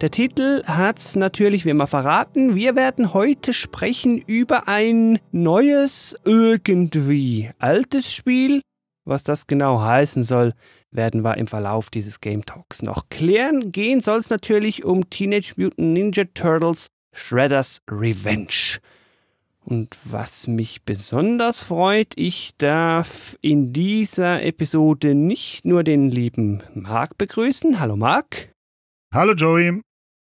[0.00, 2.54] Der Titel hat's natürlich wie immer verraten.
[2.54, 8.62] Wir werden heute sprechen über ein neues, irgendwie altes Spiel.
[9.04, 10.54] Was das genau heißen soll,
[10.90, 13.72] werden wir im Verlauf dieses Game Talks noch klären.
[13.72, 18.78] Gehen soll es natürlich um Teenage Mutant Ninja Turtles Shredder's Revenge.
[19.66, 27.18] Und was mich besonders freut, ich darf in dieser Episode nicht nur den lieben Marc
[27.18, 27.80] begrüßen.
[27.80, 28.48] Hallo Marc.
[29.12, 29.82] Hallo Joey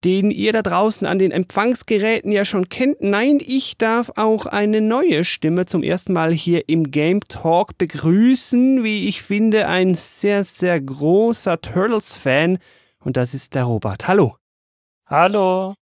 [0.06, 3.02] den ihr da draußen an den Empfangsgeräten ja schon kennt.
[3.02, 8.84] Nein, ich darf auch eine neue Stimme zum ersten Mal hier im Game Talk begrüßen.
[8.84, 12.60] Wie ich finde, ein sehr, sehr großer Turtles-Fan.
[13.00, 14.08] Und das ist der Robert.
[14.08, 14.36] Hallo.
[15.08, 15.74] Hallo.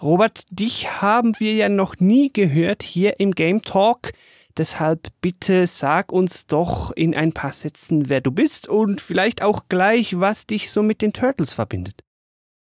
[0.00, 4.12] Robert, dich haben wir ja noch nie gehört hier im Game Talk.
[4.56, 9.68] Deshalb bitte sag uns doch in ein paar Sätzen, wer du bist und vielleicht auch
[9.68, 12.03] gleich, was dich so mit den Turtles verbindet.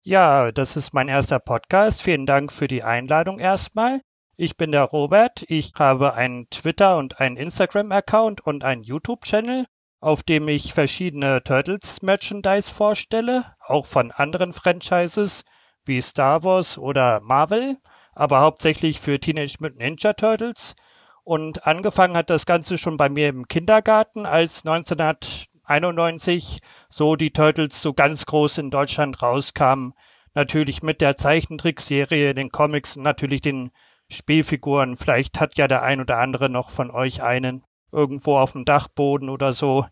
[0.06, 2.02] Ja, das ist mein erster Podcast.
[2.02, 4.02] Vielen Dank für die Einladung erstmal.
[4.36, 5.46] Ich bin der Robert.
[5.48, 9.64] Ich habe einen Twitter- und einen Instagram-Account und einen YouTube-Channel,
[10.00, 15.42] auf dem ich verschiedene Turtles-Merchandise vorstelle, auch von anderen Franchises
[15.86, 17.78] wie Star Wars oder Marvel,
[18.12, 20.76] aber hauptsächlich für Teenage Mutant Ninja Turtles.
[21.22, 27.32] Und angefangen hat das Ganze schon bei mir im Kindergarten, als 1900 91 so die
[27.32, 29.94] Turtles so ganz groß in Deutschland rauskamen.
[30.34, 33.70] Natürlich mit der Zeichentrickserie, den Comics und natürlich den
[34.10, 34.96] Spielfiguren.
[34.96, 39.28] Vielleicht hat ja der ein oder andere noch von euch einen irgendwo auf dem Dachboden
[39.28, 39.86] oder so.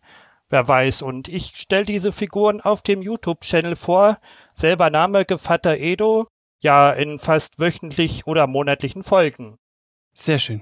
[0.49, 1.01] Wer weiß.
[1.01, 4.19] Und ich stelle diese Figuren auf dem YouTube-Channel vor.
[4.53, 6.27] Selber Name Gevatter Edo.
[6.61, 9.57] Ja, in fast wöchentlich oder monatlichen Folgen.
[10.13, 10.61] Sehr schön.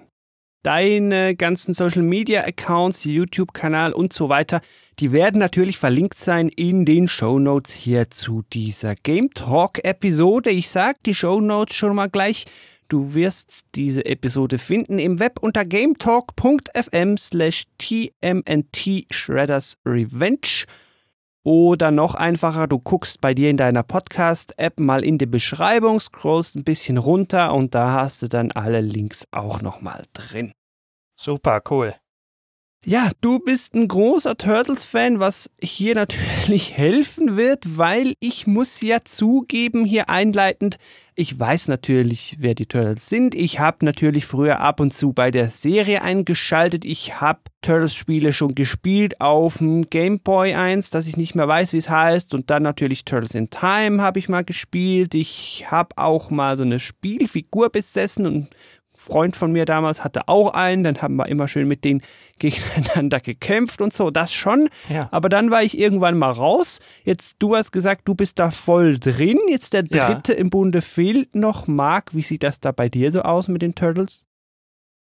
[0.63, 4.61] Deine ganzen Social Media Accounts, YouTube-Kanal und so weiter,
[4.99, 10.51] die werden natürlich verlinkt sein in den Show Notes hier zu dieser Game Talk Episode.
[10.51, 12.45] Ich sag die Show Notes schon mal gleich.
[12.89, 20.65] Du wirst diese Episode finden im Web unter gametalk.fm slash tmnt Shredders Revenge.
[21.43, 26.55] Oder noch einfacher, du guckst bei dir in deiner Podcast-App mal in die Beschreibung, scrollst
[26.55, 30.51] ein bisschen runter und da hast du dann alle Links auch nochmal drin.
[31.15, 31.95] Super, cool.
[32.83, 39.03] Ja, du bist ein großer Turtles-Fan, was hier natürlich helfen wird, weil ich muss ja
[39.03, 40.79] zugeben, hier einleitend,
[41.13, 43.35] ich weiß natürlich, wer die Turtles sind.
[43.35, 46.83] Ich habe natürlich früher ab und zu bei der Serie eingeschaltet.
[46.83, 51.73] Ich habe Turtles-Spiele schon gespielt auf dem Game Boy 1, dass ich nicht mehr weiß,
[51.73, 52.33] wie es heißt.
[52.33, 55.13] Und dann natürlich Turtles in Time habe ich mal gespielt.
[55.13, 58.47] Ich habe auch mal so eine Spielfigur besessen und
[59.01, 62.03] Freund von mir damals hatte auch einen, dann haben wir immer schön mit denen
[62.37, 64.69] gegeneinander gekämpft und so, das schon.
[64.89, 65.09] Ja.
[65.11, 66.81] Aber dann war ich irgendwann mal raus.
[67.03, 69.39] Jetzt, du hast gesagt, du bist da voll drin.
[69.49, 70.37] Jetzt der dritte ja.
[70.37, 71.65] im Bunde fehlt noch.
[71.67, 74.27] Marc, wie sieht das da bei dir so aus mit den Turtles?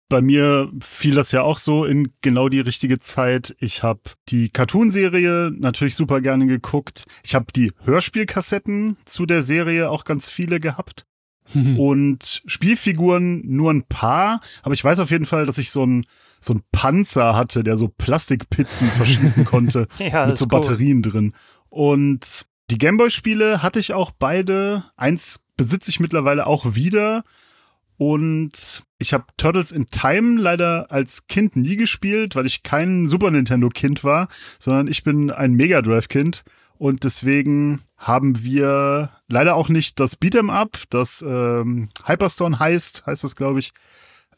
[0.09, 3.57] Bei mir fiel das ja auch so in genau die richtige Zeit.
[3.59, 7.07] Ich habe die Cartoonserie natürlich super gerne geguckt.
[7.25, 11.07] Ich habe die Hörspielkassetten zu der Serie auch ganz viele gehabt.
[11.77, 16.07] und Spielfiguren nur ein paar, aber ich weiß auf jeden Fall, dass ich so ein
[16.41, 20.49] so ein Panzer hatte, der so Plastikpizzen verschießen konnte ja, mit so cool.
[20.49, 21.35] Batterien drin.
[21.69, 24.85] Und die Gameboy-Spiele hatte ich auch beide.
[24.97, 27.25] Eins besitze ich mittlerweile auch wieder.
[27.99, 33.31] Und ich habe Turtles in Time leider als Kind nie gespielt, weil ich kein Super
[33.31, 34.29] Nintendo-Kind war,
[34.59, 36.43] sondern ich bin ein Mega Drive-Kind.
[36.79, 43.23] Und deswegen haben wir leider auch nicht das Beat'em Up, das ähm, Hyperstone heißt, heißt
[43.23, 43.73] das, glaube ich,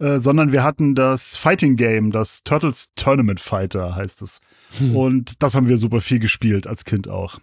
[0.00, 4.40] äh, sondern wir hatten das Fighting Game, das Turtles Tournament Fighter heißt es.
[4.78, 4.96] Hm.
[4.96, 7.38] Und das haben wir super viel gespielt, als Kind auch.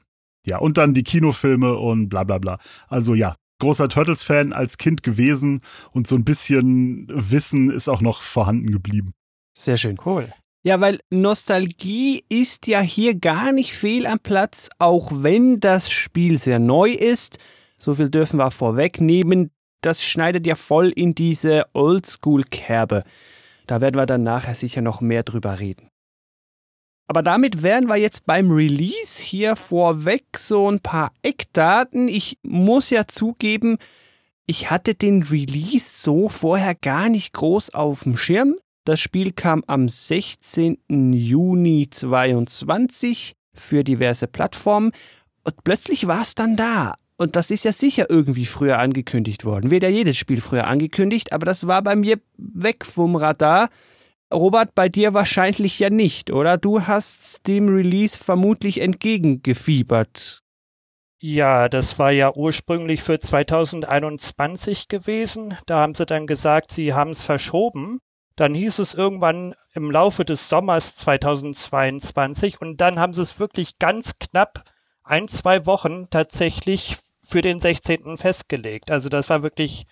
[0.46, 2.60] Ja, und dann die Kinofilme und bla bla bla.
[2.90, 5.62] Also ja, großer Turtles-Fan als Kind gewesen
[5.92, 9.14] und so ein bisschen Wissen ist auch noch vorhanden geblieben.
[9.58, 9.98] Sehr schön.
[10.04, 10.30] Cool.
[10.70, 16.38] Ja, weil Nostalgie ist ja hier gar nicht fehl am Platz, auch wenn das Spiel
[16.38, 17.40] sehr neu ist.
[17.80, 19.50] So viel dürfen wir vorwegnehmen.
[19.82, 23.04] Das schneidet ja voll in diese Oldschool-Kerbe.
[23.66, 25.90] Da werden wir dann nachher sicher noch mehr drüber reden.
[27.08, 32.08] Aber damit wären wir jetzt beim Release hier vorweg so ein paar Eckdaten.
[32.08, 33.80] Ich muss ja zugeben,
[34.46, 38.56] ich hatte den Release so vorher gar nicht groß auf dem Schirm.
[38.86, 40.78] Das Spiel kam am 16.
[41.14, 44.92] Juni 2022 für diverse Plattformen
[45.44, 46.96] und plötzlich war es dann da.
[47.18, 49.72] Und das ist ja sicher irgendwie früher angekündigt worden.
[49.72, 53.70] Wird ja jedes Spiel früher angekündigt, aber das war bei mir weg vom Radar.
[54.34, 56.58] Robert, bei dir wahrscheinlich ja nicht, oder?
[56.58, 60.44] Du hast dem Release vermutlich entgegengefiebert.
[61.22, 65.58] Ja, das war ja ursprünglich für 2021 gewesen.
[65.66, 68.00] Da haben sie dann gesagt, sie haben es verschoben.
[68.40, 73.80] Dann hieß es irgendwann im Laufe des Sommers 2022 und dann haben sie es wirklich
[73.80, 74.64] ganz knapp
[75.04, 78.16] ein, zwei Wochen tatsächlich für den 16.
[78.16, 78.92] festgelegt.
[78.92, 79.88] Also das war wirklich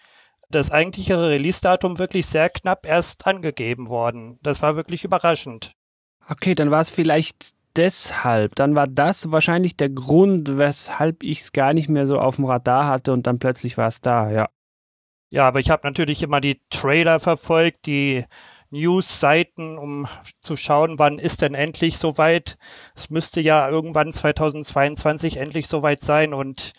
[0.50, 4.40] das eigentliche Release-Datum wirklich sehr knapp erst angegeben worden.
[4.44, 5.74] Das war wirklich überraschend.
[6.30, 8.56] Okay, dann war es vielleicht deshalb.
[8.56, 12.46] Dann war das wahrscheinlich der Grund, weshalb ich es gar nicht mehr so auf dem
[12.46, 14.48] Radar hatte und dann plötzlich war es da, ja.
[15.30, 18.26] Ja, aber ich habe natürlich immer die Trailer verfolgt, die
[18.70, 20.08] News-Seiten, um
[20.42, 22.58] zu schauen, wann ist denn endlich soweit.
[22.96, 26.74] Es müsste ja irgendwann 2022 endlich soweit sein und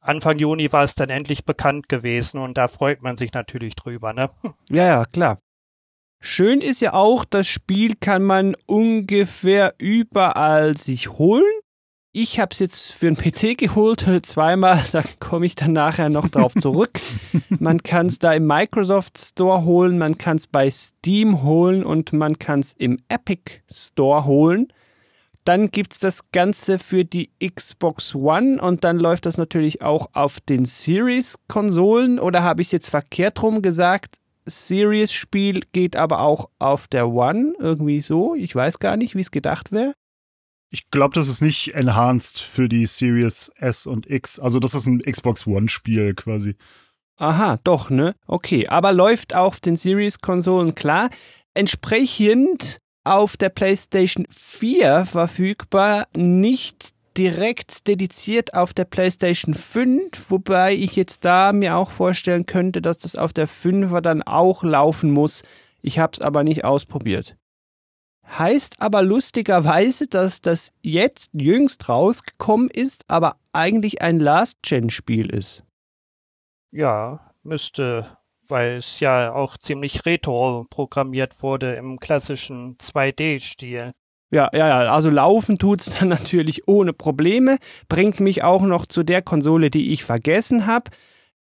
[0.00, 4.12] Anfang Juni war es dann endlich bekannt gewesen und da freut man sich natürlich drüber,
[4.14, 4.30] ne?
[4.70, 5.40] Ja, ja, klar.
[6.22, 11.44] Schön ist ja auch, das Spiel kann man ungefähr überall sich holen.
[12.12, 16.26] Ich habe es jetzt für einen PC geholt, zweimal, da komme ich dann nachher noch
[16.26, 16.98] drauf zurück.
[17.60, 22.12] man kann es da im Microsoft Store holen, man kann es bei Steam holen und
[22.12, 24.72] man kann es im Epic Store holen.
[25.44, 30.40] Dann gibt's das Ganze für die Xbox One und dann läuft das natürlich auch auf
[30.40, 32.18] den Series-Konsolen.
[32.18, 34.16] Oder habe ich es jetzt verkehrt rum gesagt?
[34.46, 38.34] Series-Spiel geht aber auch auf der One, irgendwie so.
[38.34, 39.94] Ich weiß gar nicht, wie es gedacht wäre.
[40.72, 44.38] Ich glaube, das ist nicht enhanced für die Series S und X.
[44.38, 46.54] Also das ist ein Xbox One-Spiel quasi.
[47.16, 48.14] Aha, doch, ne?
[48.26, 51.10] Okay, aber läuft auf den Series-Konsolen klar.
[51.54, 60.94] Entsprechend auf der PlayStation 4 verfügbar, nicht direkt dediziert auf der PlayStation 5, wobei ich
[60.94, 65.42] jetzt da mir auch vorstellen könnte, dass das auf der 5er dann auch laufen muss.
[65.82, 67.36] Ich habe es aber nicht ausprobiert.
[68.38, 75.64] Heißt aber lustigerweise, dass das jetzt jüngst rausgekommen ist, aber eigentlich ein Last-Gen-Spiel ist.
[76.70, 78.06] Ja, müsste
[78.50, 83.92] weil es ja auch ziemlich retro programmiert wurde im klassischen 2D-Stil.
[84.32, 89.02] Ja, ja, ja, also laufen tut's dann natürlich ohne Probleme, bringt mich auch noch zu
[89.02, 90.90] der Konsole, die ich vergessen habe.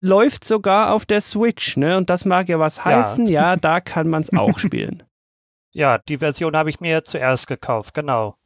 [0.02, 1.96] Läuft sogar auf der Switch, ne?
[1.96, 5.02] Und das mag ja was heißen, ja, ja da kann man's auch spielen.
[5.76, 8.38] Ja, die Version habe ich mir zuerst gekauft, genau.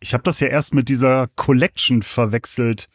[0.00, 2.88] Ich habe das ja erst mit dieser Collection verwechselt,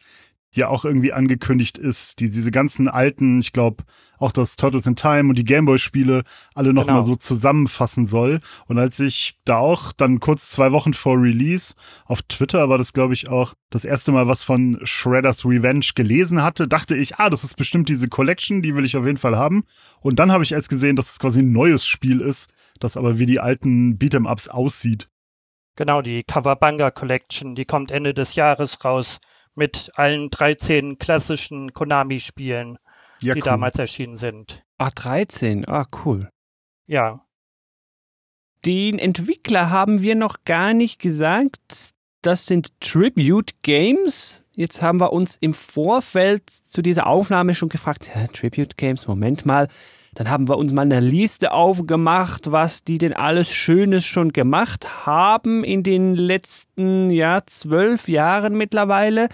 [0.54, 3.84] ja auch irgendwie angekündigt ist, die diese ganzen alten, ich glaube,
[4.18, 6.24] auch das Turtles in Time und die Gameboy-Spiele
[6.56, 7.06] alle nochmal genau.
[7.06, 8.40] so zusammenfassen soll.
[8.66, 11.74] Und als ich da auch dann kurz zwei Wochen vor Release
[12.06, 16.42] auf Twitter war das, glaube ich, auch das erste Mal was von Shredder's Revenge gelesen
[16.42, 19.36] hatte, dachte ich, ah, das ist bestimmt diese Collection, die will ich auf jeden Fall
[19.36, 19.62] haben.
[20.00, 22.50] Und dann habe ich erst gesehen, dass es quasi ein neues Spiel ist,
[22.84, 25.08] das aber wie die alten Beat'em-Ups aussieht.
[25.76, 29.18] Genau, die Kawabanga Collection, die kommt Ende des Jahres raus
[29.54, 32.78] mit allen 13 klassischen Konami-Spielen,
[33.20, 33.44] ja, die cool.
[33.44, 34.62] damals erschienen sind.
[34.78, 35.66] Ah, 13.
[35.68, 36.30] Ah, cool.
[36.86, 37.26] Ja.
[38.64, 41.92] Den Entwickler haben wir noch gar nicht gesagt.
[42.22, 44.46] Das sind Tribute Games.
[44.52, 49.44] Jetzt haben wir uns im Vorfeld zu dieser Aufnahme schon gefragt, ja, Tribute Games, Moment
[49.44, 49.68] mal.
[50.14, 55.06] Dann haben wir uns mal eine Liste aufgemacht, was die denn alles Schönes schon gemacht
[55.06, 59.28] haben in den letzten, ja, zwölf Jahren mittlerweile.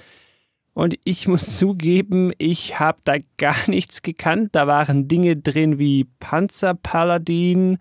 [0.72, 4.50] Und ich muss zugeben, ich habe da gar nichts gekannt.
[4.52, 7.78] Da waren Dinge drin wie Panzerpaladin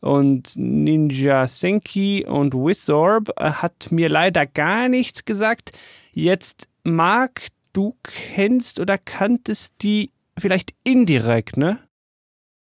[0.00, 3.30] und Ninja Senki und Wizorb.
[3.38, 5.72] Hat mir leider gar nichts gesagt.
[6.12, 11.78] Jetzt, Marc, du kennst oder kanntest die vielleicht indirekt, ne?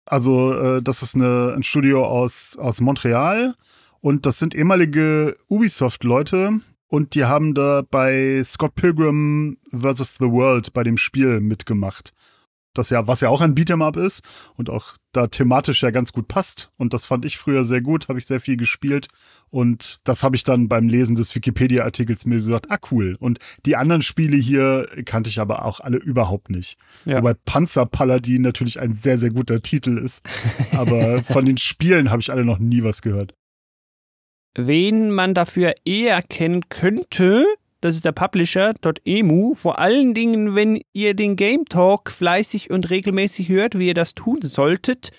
[0.06, 3.54] Also, äh, das ist eine, ein Studio aus, aus Montreal
[4.00, 10.18] und das sind ehemalige Ubisoft-Leute und die haben da bei Scott Pilgrim vs.
[10.18, 12.14] The World bei dem Spiel mitgemacht.
[12.78, 16.12] Das ja, was ja auch ein Beat'em Up ist und auch da thematisch ja ganz
[16.12, 16.71] gut passt.
[16.76, 19.09] Und das fand ich früher sehr gut, habe ich sehr viel gespielt.
[19.49, 23.16] Und das habe ich dann beim Lesen des Wikipedia-Artikels mir gesagt, ah cool.
[23.18, 26.76] Und die anderen Spiele hier kannte ich aber auch alle überhaupt nicht.
[27.04, 27.18] Ja.
[27.18, 30.25] Wobei Panzer Paladin natürlich ein sehr, sehr guter Titel ist.
[30.73, 33.35] Aber von den Spielen habe ich alle noch nie was gehört.
[34.59, 37.45] Wen man dafür eher kennen könnte,
[37.80, 39.54] das ist der Publisher .emu.
[39.54, 44.14] Vor allen Dingen, wenn ihr den Game Talk fleißig und regelmäßig hört, wie ihr das
[44.14, 45.11] tun solltet.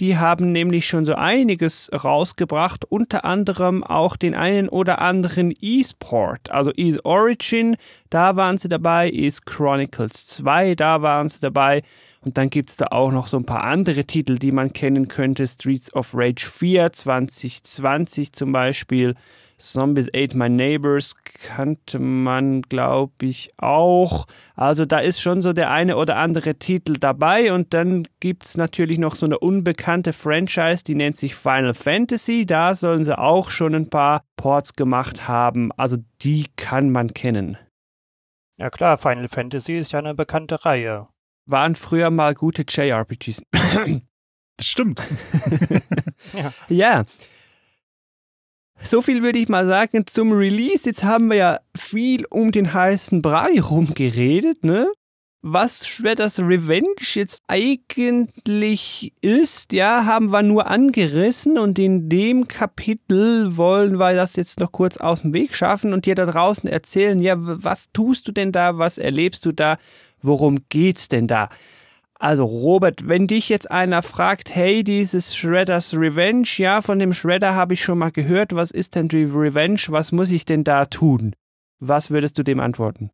[0.00, 6.50] Die haben nämlich schon so einiges rausgebracht, unter anderem auch den einen oder anderen E-Sport.
[6.50, 7.76] Also Ease Origin,
[8.08, 11.82] da waren sie dabei, Ease Chronicles 2, da waren sie dabei.
[12.24, 15.46] Und dann gibt's da auch noch so ein paar andere Titel, die man kennen könnte.
[15.46, 19.14] Streets of Rage 4 2020 zum Beispiel.
[19.62, 24.26] Zombies Ate My Neighbors kannte man, glaube ich, auch.
[24.56, 27.52] Also da ist schon so der eine oder andere Titel dabei.
[27.52, 32.44] Und dann gibt's natürlich noch so eine unbekannte Franchise, die nennt sich Final Fantasy.
[32.44, 35.70] Da sollen sie auch schon ein paar Ports gemacht haben.
[35.76, 37.56] Also die kann man kennen.
[38.58, 41.06] Ja klar, Final Fantasy ist ja eine bekannte Reihe.
[41.46, 43.42] Waren früher mal gute JRPGs.
[44.56, 45.00] Das stimmt.
[46.34, 46.52] Ja.
[46.68, 47.04] Ja.
[48.84, 50.88] So viel würde ich mal sagen zum Release.
[50.88, 54.92] Jetzt haben wir ja viel um den heißen Brei rumgeredet, ne?
[55.44, 63.56] Was Shredders Revenge jetzt eigentlich ist, ja, haben wir nur angerissen und in dem Kapitel
[63.56, 67.18] wollen wir das jetzt noch kurz aus dem Weg schaffen und dir da draußen erzählen,
[67.18, 69.78] ja, was tust du denn da, was erlebst du da,
[70.20, 71.48] worum geht's denn da?
[72.22, 77.56] Also Robert, wenn dich jetzt einer fragt, hey, dieses Shredders Revenge, ja, von dem Shredder
[77.56, 80.84] habe ich schon mal gehört, was ist denn die Revenge, was muss ich denn da
[80.84, 81.34] tun?
[81.80, 83.10] Was würdest du dem antworten?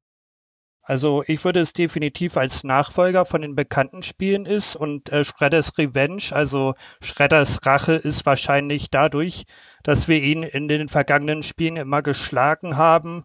[0.83, 5.79] Also ich würde es definitiv als Nachfolger von den bekannten Spielen ist und äh, Shredders
[5.79, 9.45] Revenge, also Shredders Rache ist wahrscheinlich dadurch,
[9.85, 13.25] dass wir ihn in den vergangenen Spielen immer geschlagen haben.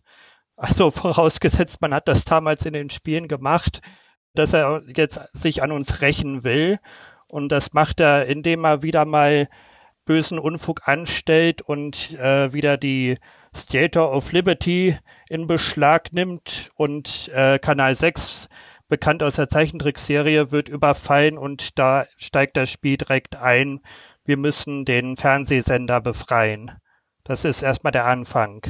[0.55, 3.81] Also vorausgesetzt, man hat das damals in den Spielen gemacht,
[4.33, 6.79] dass er jetzt sich an uns rächen will.
[7.27, 9.47] Und das macht er, indem er wieder mal
[10.05, 13.17] bösen Unfug anstellt und äh, wieder die
[13.53, 14.97] Theater of Liberty
[15.29, 18.49] in Beschlag nimmt und äh, Kanal 6,
[18.89, 23.81] bekannt aus der Zeichentrickserie, wird überfallen und da steigt das Spiel direkt ein.
[24.25, 26.71] Wir müssen den Fernsehsender befreien.
[27.23, 28.61] Das ist erstmal der Anfang.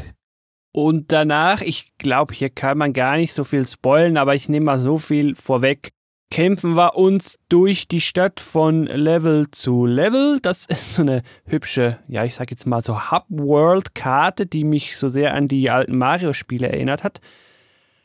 [0.76, 4.66] Und danach, ich glaube, hier kann man gar nicht so viel spoilen, aber ich nehme
[4.66, 5.92] mal so viel vorweg.
[6.32, 10.40] Kämpfen wir uns durch die Stadt von Level zu Level.
[10.42, 15.10] Das ist so eine hübsche, ja, ich sag jetzt mal so Hub-World-Karte, die mich so
[15.10, 17.22] sehr an die alten Mario-Spiele erinnert hat.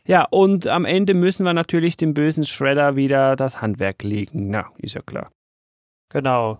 [0.07, 4.51] Ja, und am Ende müssen wir natürlich dem bösen Shredder wieder das Handwerk legen.
[4.51, 5.31] Na, ist ja klar.
[6.11, 6.59] Genau.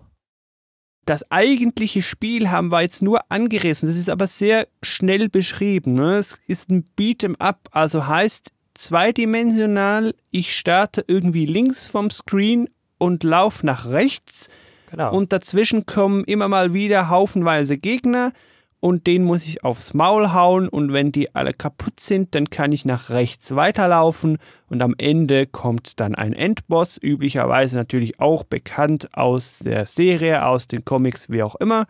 [1.05, 3.87] Das eigentliche Spiel haben wir jetzt nur angerissen.
[3.89, 5.93] Das ist aber sehr schnell beschrieben.
[5.93, 6.17] Ne?
[6.17, 13.23] Es ist ein Beat'em Up, also heißt zweidimensional, ich starte irgendwie links vom Screen und
[13.23, 14.49] laufe nach rechts
[14.91, 15.13] Genau.
[15.15, 18.31] und dazwischen kommen immer mal wieder haufenweise Gegner
[18.79, 22.71] und den muss ich aufs Maul hauen und wenn die alle kaputt sind, dann kann
[22.71, 29.09] ich nach rechts weiterlaufen und am Ende kommt dann ein Endboss, üblicherweise natürlich auch bekannt
[29.13, 31.87] aus der Serie, aus den Comics, wie auch immer.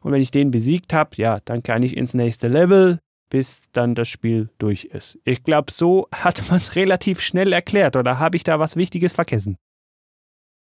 [0.00, 3.00] Und wenn ich den besiegt habe, ja, dann kann ich ins nächste Level,
[3.30, 5.18] bis dann das Spiel durch ist.
[5.24, 9.14] Ich glaube, so hat man es relativ schnell erklärt oder habe ich da was Wichtiges
[9.14, 9.56] vergessen?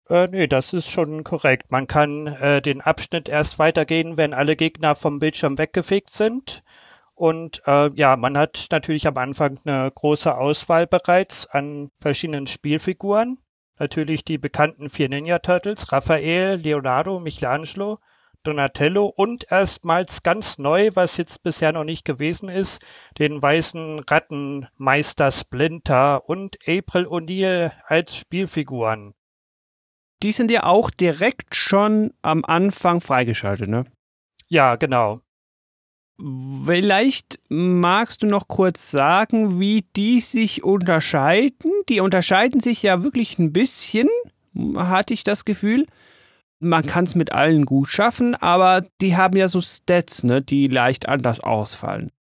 [0.09, 1.71] Äh, nee, das ist schon korrekt.
[1.71, 6.63] Man kann äh, den Abschnitt erst weitergehen, wenn alle Gegner vom Bildschirm weggefegt sind.
[7.15, 13.39] Und äh, ja, man hat natürlich am Anfang eine große Auswahl bereits an verschiedenen Spielfiguren.
[13.79, 17.99] Natürlich die bekannten vier Ninja Turtles, Raphael, Leonardo, Michelangelo,
[18.43, 22.81] Donatello und erstmals ganz neu, was jetzt bisher noch nicht gewesen ist,
[23.17, 29.15] den weißen Rattenmeister Splinter und April O'Neil als Spielfiguren.
[30.23, 33.85] Die sind ja auch direkt schon am Anfang freigeschaltet, ne?
[34.47, 35.21] Ja, genau.
[36.17, 41.71] Vielleicht magst du noch kurz sagen, wie die sich unterscheiden.
[41.89, 44.07] Die unterscheiden sich ja wirklich ein bisschen,
[44.77, 45.85] hatte ich das Gefühl.
[46.59, 50.67] Man kann es mit allen gut schaffen, aber die haben ja so Stats, ne, die
[50.67, 52.11] leicht anders ausfallen.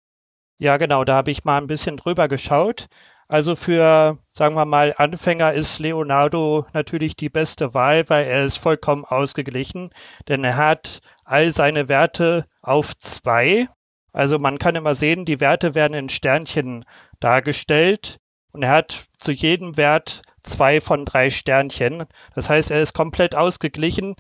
[0.58, 2.88] Ja, genau, da habe ich mal ein bisschen drüber geschaut.
[3.28, 8.58] Also für, sagen wir mal, Anfänger ist Leonardo natürlich die beste Wahl, weil er ist
[8.58, 9.90] vollkommen ausgeglichen,
[10.28, 13.68] denn er hat all seine Werte auf zwei.
[14.12, 16.84] Also man kann immer sehen, die Werte werden in Sternchen
[17.18, 18.18] dargestellt
[18.52, 22.04] und er hat zu jedem Wert zwei von drei Sternchen.
[22.34, 24.14] Das heißt, er ist komplett ausgeglichen.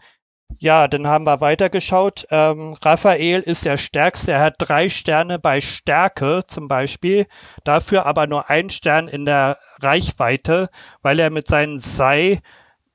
[0.58, 2.26] Ja, dann haben wir weitergeschaut.
[2.30, 4.32] Ähm, Raphael ist der Stärkste.
[4.32, 7.26] Er hat drei Sterne bei Stärke zum Beispiel,
[7.64, 10.70] dafür aber nur ein Stern in der Reichweite,
[11.02, 12.40] weil er mit seinen Sei,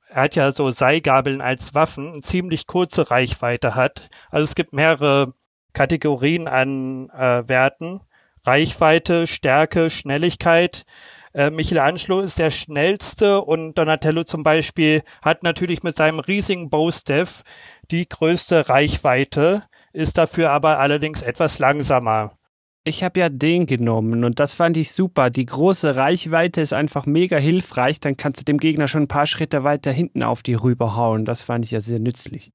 [0.08, 4.08] er hat ja so Seigabeln als Waffen, eine ziemlich kurze Reichweite hat.
[4.30, 5.34] Also es gibt mehrere
[5.72, 8.00] Kategorien an äh, Werten.
[8.44, 10.84] Reichweite, Stärke, Schnelligkeit.
[11.32, 17.42] Äh, Michelangelo ist der schnellste und Donatello zum Beispiel hat natürlich mit seinem riesigen Bowstaff
[17.90, 22.36] die größte Reichweite, ist dafür aber allerdings etwas langsamer.
[22.82, 25.28] Ich habe ja den genommen und das fand ich super.
[25.28, 28.00] Die große Reichweite ist einfach mega hilfreich.
[28.00, 31.26] Dann kannst du dem Gegner schon ein paar Schritte weiter hinten auf die rüberhauen.
[31.26, 32.52] Das fand ich ja sehr nützlich.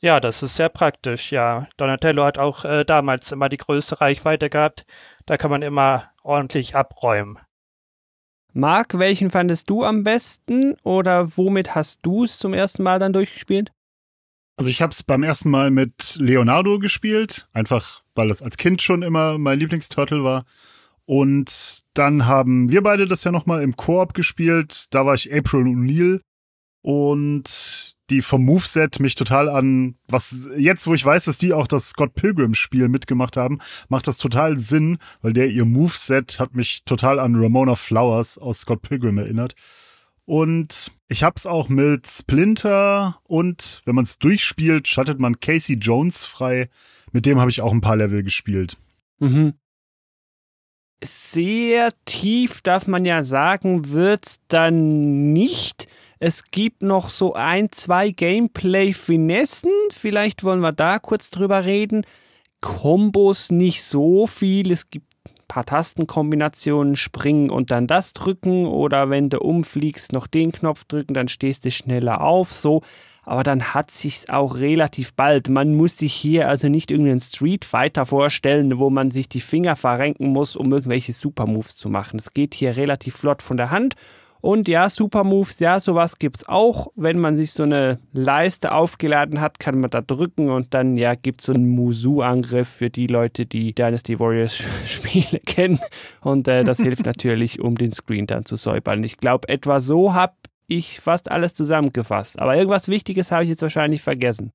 [0.00, 1.68] Ja, das ist sehr praktisch, ja.
[1.76, 4.82] Donatello hat auch äh, damals immer die größte Reichweite gehabt.
[5.26, 7.38] Da kann man immer ordentlich abräumen.
[8.54, 13.12] Marc, welchen fandest du am besten oder womit hast du es zum ersten Mal dann
[13.12, 13.72] durchgespielt?
[14.56, 18.82] Also ich habe es beim ersten Mal mit Leonardo gespielt, einfach weil es als Kind
[18.82, 20.44] schon immer mein Lieblingsturtle war.
[21.04, 24.86] Und dann haben wir beide das ja nochmal im Koop gespielt.
[24.90, 26.20] Da war ich April O'Neil
[26.82, 31.66] und die vom Moveset mich total an, was jetzt, wo ich weiß, dass die auch
[31.66, 36.54] das Scott Pilgrim Spiel mitgemacht haben, macht das total Sinn, weil der ihr Moveset hat
[36.54, 39.54] mich total an Ramona Flowers aus Scott Pilgrim erinnert.
[40.24, 46.24] Und ich hab's auch mit Splinter und wenn man es durchspielt, schattet man Casey Jones
[46.24, 46.68] frei.
[47.12, 48.76] Mit dem habe ich auch ein paar Level gespielt.
[49.18, 49.54] Mhm.
[51.02, 55.88] Sehr tief darf man ja sagen, wird's dann nicht.
[56.24, 59.72] Es gibt noch so ein, zwei Gameplay-Finessen.
[59.90, 62.06] Vielleicht wollen wir da kurz drüber reden.
[62.60, 64.70] Kombos nicht so viel.
[64.70, 65.06] Es gibt
[65.48, 71.12] paar Tastenkombinationen springen und dann das drücken oder wenn du umfliegst, noch den Knopf drücken,
[71.12, 72.82] dann stehst du schneller auf, so.
[73.24, 75.48] Aber dann hat sich's auch relativ bald.
[75.48, 79.74] Man muss sich hier also nicht irgendeinen Street Fighter vorstellen, wo man sich die Finger
[79.74, 82.20] verrenken muss, um irgendwelche Supermoves zu machen.
[82.20, 83.96] Es geht hier relativ flott von der Hand
[84.42, 86.88] und ja, Super Moves, ja, sowas gibt's auch.
[86.96, 91.14] Wenn man sich so eine Leiste aufgeladen hat, kann man da drücken und dann, ja,
[91.14, 95.78] gibt's so einen Musu-Angriff für die Leute, die Dynasty Warriors Spiele kennen.
[96.22, 99.04] Und äh, das hilft natürlich, um den Screen dann zu säubern.
[99.04, 100.34] Ich glaube, etwa so habe
[100.66, 102.42] ich fast alles zusammengefasst.
[102.42, 104.50] Aber irgendwas Wichtiges habe ich jetzt wahrscheinlich vergessen.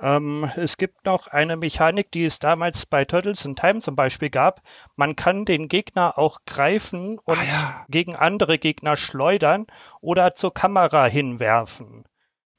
[0.00, 4.30] Ähm, es gibt noch eine Mechanik, die es damals bei Turtles in Time zum Beispiel
[4.30, 4.62] gab.
[4.96, 7.86] Man kann den Gegner auch greifen und ah, ja.
[7.88, 9.66] gegen andere Gegner schleudern
[10.00, 12.04] oder zur Kamera hinwerfen.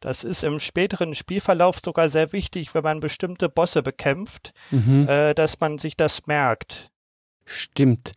[0.02, 5.08] Das ist im späteren Spielverlauf sogar sehr wichtig, wenn man bestimmte Bosse bekämpft, mhm.
[5.08, 6.91] äh, dass man sich das merkt.
[7.45, 8.13] Stimmt.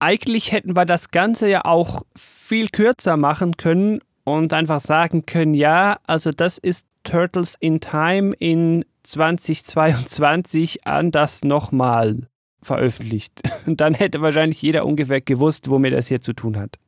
[0.00, 5.54] Eigentlich hätten wir das Ganze ja auch viel kürzer machen können und einfach sagen können,
[5.54, 12.28] ja, also das ist Turtles in Time in 2022 anders nochmal
[12.62, 13.42] veröffentlicht.
[13.66, 16.78] Und dann hätte wahrscheinlich jeder ungefähr gewusst, womit das hier zu tun hat.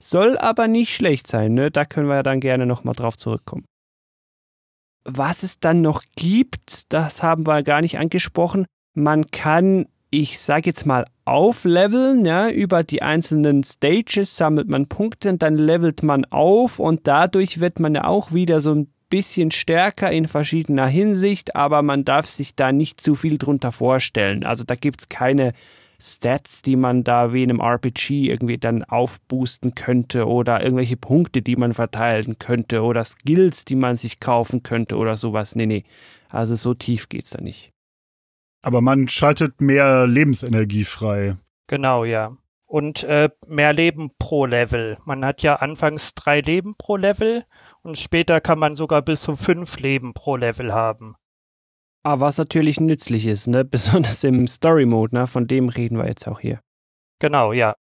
[0.00, 1.70] Soll aber nicht schlecht sein, ne?
[1.70, 3.64] Da können wir ja dann gerne nochmal drauf zurückkommen.
[5.04, 8.66] Was es dann noch gibt, das haben wir gar nicht angesprochen.
[8.94, 12.24] Man kann ich sage jetzt mal, aufleveln.
[12.24, 17.60] Ja, über die einzelnen Stages sammelt man Punkte und dann levelt man auf und dadurch
[17.60, 22.26] wird man ja auch wieder so ein bisschen stärker in verschiedener Hinsicht, aber man darf
[22.26, 24.44] sich da nicht zu viel drunter vorstellen.
[24.44, 25.52] Also da gibt es keine
[25.98, 31.40] Stats, die man da wie in einem RPG irgendwie dann aufboosten könnte oder irgendwelche Punkte,
[31.40, 35.54] die man verteilen könnte oder Skills, die man sich kaufen könnte oder sowas.
[35.54, 35.84] Nee, nee.
[36.28, 37.72] Also so tief geht's da nicht.
[38.66, 41.36] Aber man schaltet mehr Lebensenergie frei.
[41.68, 42.36] Genau, ja.
[42.64, 44.98] Und äh, mehr Leben pro Level.
[45.04, 47.44] Man hat ja anfangs drei Leben pro Level
[47.82, 51.14] und später kann man sogar bis zu fünf Leben pro Level haben.
[52.02, 53.64] Aber was natürlich nützlich ist, ne?
[53.64, 55.28] Besonders im Story Mode, ne?
[55.28, 56.58] Von dem reden wir jetzt auch hier.
[57.20, 57.76] Genau, ja.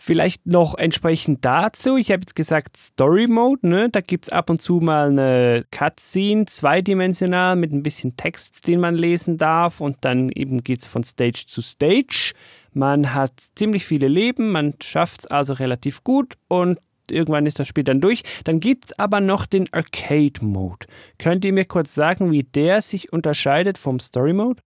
[0.00, 3.88] Vielleicht noch entsprechend dazu, ich habe jetzt gesagt Story Mode, ne?
[3.90, 8.78] da gibt es ab und zu mal eine Cutscene, zweidimensional mit ein bisschen Text, den
[8.78, 12.32] man lesen darf und dann eben geht es von Stage zu Stage.
[12.72, 16.78] Man hat ziemlich viele Leben, man schafft es also relativ gut und
[17.10, 18.22] irgendwann ist das Spiel dann durch.
[18.44, 20.86] Dann gibt es aber noch den Arcade Mode.
[21.18, 24.62] Könnt ihr mir kurz sagen, wie der sich unterscheidet vom Story Mode?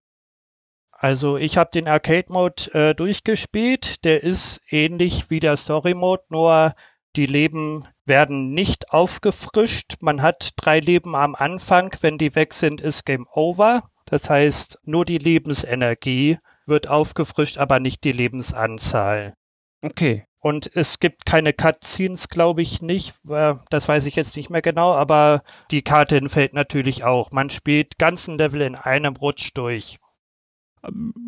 [1.02, 4.04] Also ich habe den Arcade-Mode äh, durchgespielt.
[4.04, 6.74] Der ist ähnlich wie der Story-Mode, nur
[7.16, 9.96] die Leben werden nicht aufgefrischt.
[10.00, 11.92] Man hat drei Leben am Anfang.
[12.02, 13.82] Wenn die weg sind, ist Game Over.
[14.06, 19.34] Das heißt, nur die Lebensenergie wird aufgefrischt, aber nicht die Lebensanzahl.
[19.82, 20.24] Okay.
[20.38, 23.12] Und es gibt keine Cutscenes, glaube ich nicht.
[23.28, 27.32] Äh, das weiß ich jetzt nicht mehr genau, aber die Karte entfällt natürlich auch.
[27.32, 29.98] Man spielt ganzen Level in einem Rutsch durch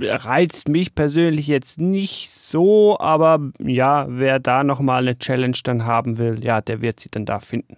[0.01, 6.19] reizt mich persönlich jetzt nicht so, aber ja, wer da nochmal eine Challenge dann haben
[6.19, 7.77] will, ja, der wird sie dann da finden.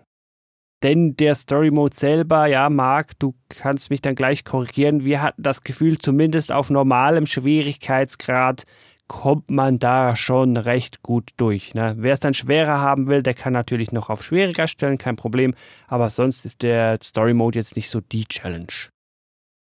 [0.83, 5.05] Denn der Story Mode selber, ja, Marc, du kannst mich dann gleich korrigieren.
[5.05, 8.65] Wir hatten das Gefühl, zumindest auf normalem Schwierigkeitsgrad
[9.09, 11.75] kommt man da schon recht gut durch.
[11.75, 11.95] Ne?
[11.99, 15.55] Wer es dann schwerer haben will, der kann natürlich noch auf schwieriger stellen, kein Problem.
[15.87, 18.73] Aber sonst ist der Story Mode jetzt nicht so die Challenge.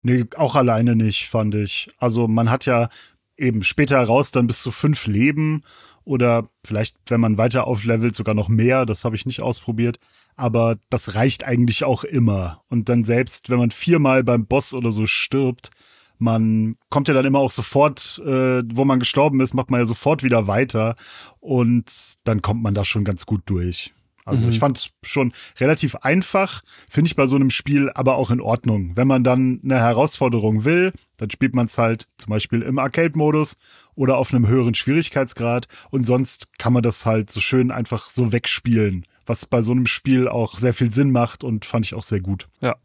[0.04, 1.90] Nee, auch alleine nicht, fand ich.
[1.98, 2.90] Also man hat ja
[3.38, 5.64] eben später heraus dann bis zu fünf Leben
[6.04, 8.86] oder vielleicht, wenn man weiter auflevelt, sogar noch mehr.
[8.86, 10.00] Das habe ich nicht ausprobiert.
[10.36, 12.64] Aber das reicht eigentlich auch immer.
[12.70, 15.70] Und dann selbst, wenn man viermal beim Boss oder so stirbt,
[16.18, 19.86] man kommt ja dann immer auch sofort, äh, wo man gestorben ist, macht man ja
[19.86, 20.96] sofort wieder weiter.
[21.40, 21.92] Und
[22.24, 23.92] dann kommt man da schon ganz gut durch.
[24.26, 24.52] Also mhm.
[24.52, 28.42] ich fand es schon relativ einfach, finde ich bei so einem Spiel aber auch in
[28.42, 28.92] Ordnung.
[28.96, 33.58] Wenn man dann eine Herausforderung will, dann spielt man es halt zum Beispiel im Arcade-Modus
[33.96, 38.32] oder auf einem höheren Schwierigkeitsgrad und sonst kann man das halt so schön einfach so
[38.32, 42.04] wegspielen, was bei so einem Spiel auch sehr viel Sinn macht und fand ich auch
[42.04, 42.48] sehr gut.
[42.62, 42.76] Ja.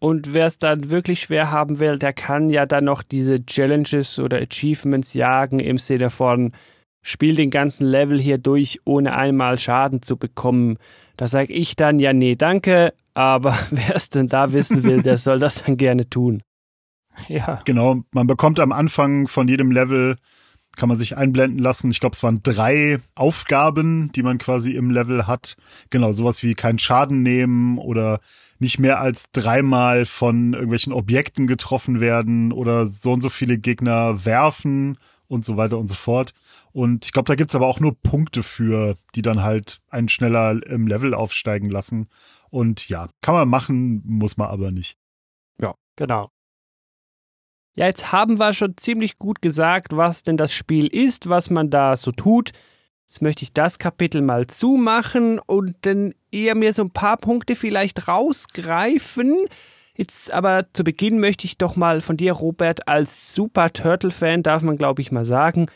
[0.00, 4.18] Und wer es dann wirklich schwer haben will, der kann ja dann noch diese Challenges
[4.18, 6.52] oder Achievements jagen im Sinne von
[7.02, 10.78] spiel den ganzen Level hier durch, ohne einmal Schaden zu bekommen.
[11.16, 15.18] Da sage ich dann, ja, nee, danke, aber wer es denn da wissen will, der
[15.18, 16.42] soll das dann gerne tun.
[17.28, 17.60] Ja.
[17.64, 20.16] Genau, man bekommt am Anfang von jedem Level,
[20.76, 21.90] kann man sich einblenden lassen.
[21.90, 25.56] Ich glaube, es waren drei Aufgaben, die man quasi im Level hat.
[25.90, 28.20] Genau, sowas wie keinen Schaden nehmen oder
[28.60, 34.24] nicht mehr als dreimal von irgendwelchen Objekten getroffen werden oder so und so viele Gegner
[34.24, 36.32] werfen und so weiter und so fort.
[36.72, 40.60] Und ich glaube, da gibt's aber auch nur Punkte für, die dann halt einen schneller
[40.66, 42.08] im Level aufsteigen lassen.
[42.50, 44.96] Und ja, kann man machen, muss man aber nicht.
[45.60, 46.30] Ja, genau.
[47.74, 51.70] Ja, jetzt haben wir schon ziemlich gut gesagt, was denn das Spiel ist, was man
[51.70, 52.52] da so tut.
[53.08, 57.56] Jetzt möchte ich das Kapitel mal zumachen und dann eher mir so ein paar Punkte
[57.56, 59.46] vielleicht rausgreifen.
[59.96, 64.62] Jetzt aber zu Beginn möchte ich doch mal von dir, Robert, als Super Turtle-Fan, darf
[64.62, 65.66] man glaube ich mal sagen,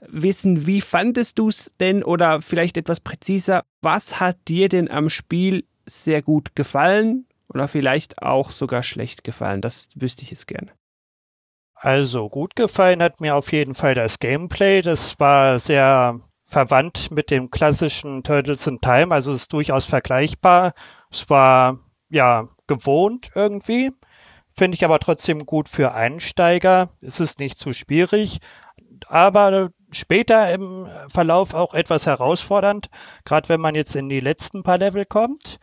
[0.00, 5.08] wissen, wie fandest du es denn oder vielleicht etwas präziser, was hat dir denn am
[5.08, 9.60] Spiel sehr gut gefallen oder vielleicht auch sogar schlecht gefallen?
[9.60, 10.72] Das wüsste ich jetzt gerne.
[11.74, 14.80] Also gut gefallen hat mir auf jeden Fall das Gameplay.
[14.80, 20.74] Das war sehr verwandt mit dem klassischen Turtles in Time, also es ist durchaus vergleichbar.
[21.10, 23.92] Es war ja gewohnt irgendwie.
[24.56, 26.90] Finde ich aber trotzdem gut für Einsteiger.
[27.00, 28.38] Es ist nicht zu schwierig,
[29.08, 32.88] aber später im Verlauf auch etwas herausfordernd,
[33.24, 35.58] gerade wenn man jetzt in die letzten paar Level kommt.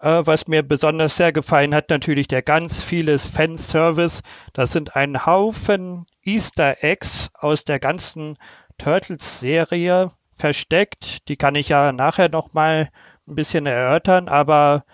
[0.00, 4.22] Äh, was mir besonders sehr gefallen hat, natürlich der ganz vieles Fanservice.
[4.52, 8.36] Das sind ein Haufen Easter Eggs aus der ganzen
[8.78, 11.28] Turtles-Serie versteckt.
[11.28, 12.90] Die kann ich ja nachher noch mal
[13.26, 14.84] ein bisschen erörtern, aber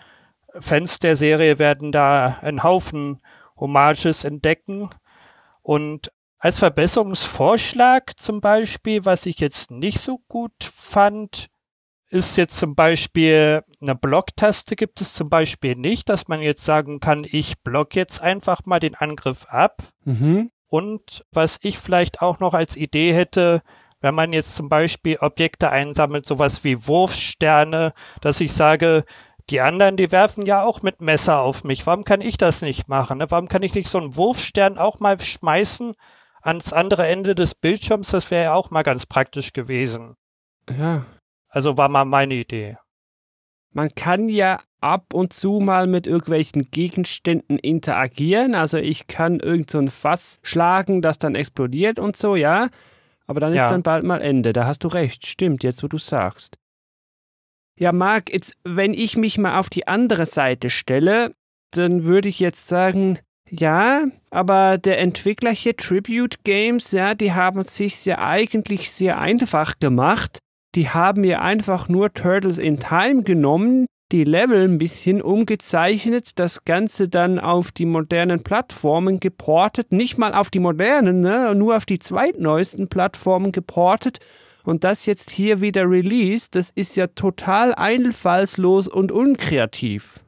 [0.60, 3.20] Fans der Serie werden da einen Haufen
[3.56, 4.90] Hommages entdecken.
[5.62, 6.12] Und
[6.44, 11.48] als Verbesserungsvorschlag zum Beispiel, was ich jetzt nicht so gut fand,
[12.10, 17.00] ist jetzt zum Beispiel eine Blocktaste gibt es zum Beispiel nicht, dass man jetzt sagen
[17.00, 19.84] kann, ich block jetzt einfach mal den Angriff ab.
[20.04, 20.50] Mhm.
[20.68, 23.62] Und was ich vielleicht auch noch als Idee hätte,
[24.02, 29.06] wenn man jetzt zum Beispiel Objekte einsammelt, sowas wie Wurfsterne, dass ich sage,
[29.48, 31.86] die anderen, die werfen ja auch mit Messer auf mich.
[31.86, 33.16] Warum kann ich das nicht machen?
[33.16, 33.30] Ne?
[33.30, 35.94] Warum kann ich nicht so einen Wurfstern auch mal schmeißen
[36.44, 40.14] ans andere Ende des Bildschirms, das wäre ja auch mal ganz praktisch gewesen.
[40.70, 41.06] Ja.
[41.48, 42.76] Also war mal meine Idee.
[43.72, 48.54] Man kann ja ab und zu mal mit irgendwelchen Gegenständen interagieren.
[48.54, 52.68] Also ich kann irgend so ein Fass schlagen, das dann explodiert und so, ja.
[53.26, 53.64] Aber dann ja.
[53.64, 54.52] ist dann bald mal Ende.
[54.52, 55.26] Da hast du recht.
[55.26, 56.58] Stimmt, jetzt wo du sagst.
[57.76, 61.34] Ja, Marc, jetzt, wenn ich mich mal auf die andere Seite stelle,
[61.72, 63.18] dann würde ich jetzt sagen,
[63.50, 69.18] ja, aber der Entwickler hier Tribute Games, ja, die haben es sich ja eigentlich sehr
[69.18, 70.38] einfach gemacht.
[70.74, 76.64] Die haben ja einfach nur Turtles in Time genommen, die Level ein bisschen umgezeichnet, das
[76.64, 81.86] Ganze dann auf die modernen Plattformen geportet, nicht mal auf die modernen, ne, nur auf
[81.86, 84.18] die zweitneuesten Plattformen geportet
[84.64, 90.23] und das jetzt hier wieder released, das ist ja total einfallslos und unkreativ.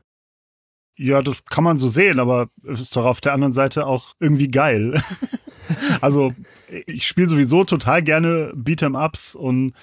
[0.99, 4.15] Ja, das kann man so sehen, aber es ist doch auf der anderen Seite auch
[4.19, 5.01] irgendwie geil.
[6.01, 6.35] also,
[6.87, 9.75] ich spiele sowieso total gerne Beat'em-Ups und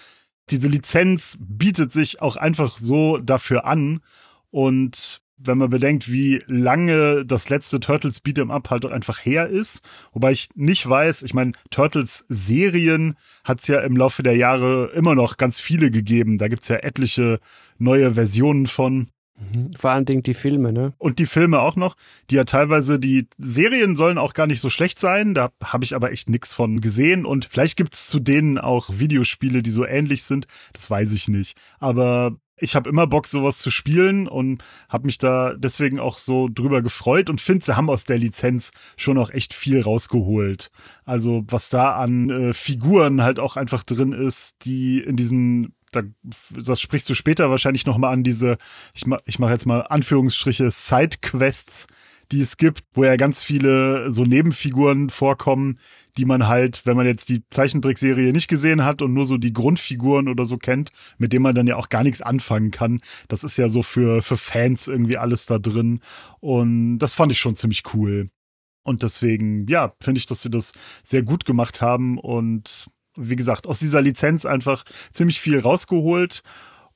[0.49, 4.01] diese Lizenz bietet sich auch einfach so dafür an.
[4.49, 9.47] Und wenn man bedenkt, wie lange das letzte Turtles Beat'em Up halt doch einfach her
[9.47, 9.81] ist,
[10.13, 14.91] wobei ich nicht weiß, ich meine, Turtles Serien hat es ja im Laufe der Jahre
[14.95, 16.37] immer noch ganz viele gegeben.
[16.37, 17.39] Da gibt's ja etliche
[17.77, 19.09] neue Versionen von.
[19.35, 19.71] Mhm.
[19.77, 20.93] Vor allen Dingen die Filme, ne?
[20.97, 21.95] Und die Filme auch noch,
[22.29, 25.95] die ja teilweise, die Serien sollen auch gar nicht so schlecht sein, da habe ich
[25.95, 30.23] aber echt nix von gesehen und vielleicht gibt's zu denen auch Videospiele, die so ähnlich
[30.23, 31.57] sind, das weiß ich nicht.
[31.79, 36.47] Aber ich habe immer Bock, sowas zu spielen und habe mich da deswegen auch so
[36.49, 40.69] drüber gefreut und finde, sie haben aus der Lizenz schon auch echt viel rausgeholt.
[41.03, 46.03] Also was da an äh, Figuren halt auch einfach drin ist, die in diesen da,
[46.51, 48.57] das sprichst du später wahrscheinlich noch mal an diese,
[48.93, 51.87] ich mach, ich mache jetzt mal Anführungsstriche Sidequests,
[52.31, 55.79] die es gibt, wo ja ganz viele so Nebenfiguren vorkommen,
[56.17, 59.53] die man halt, wenn man jetzt die Zeichentrickserie nicht gesehen hat und nur so die
[59.53, 63.01] Grundfiguren oder so kennt, mit denen man dann ja auch gar nichts anfangen kann.
[63.27, 66.01] Das ist ja so für, für Fans irgendwie alles da drin.
[66.39, 68.29] Und das fand ich schon ziemlich cool.
[68.83, 73.67] Und deswegen, ja, finde ich, dass sie das sehr gut gemacht haben und wie gesagt,
[73.67, 76.43] aus dieser Lizenz einfach ziemlich viel rausgeholt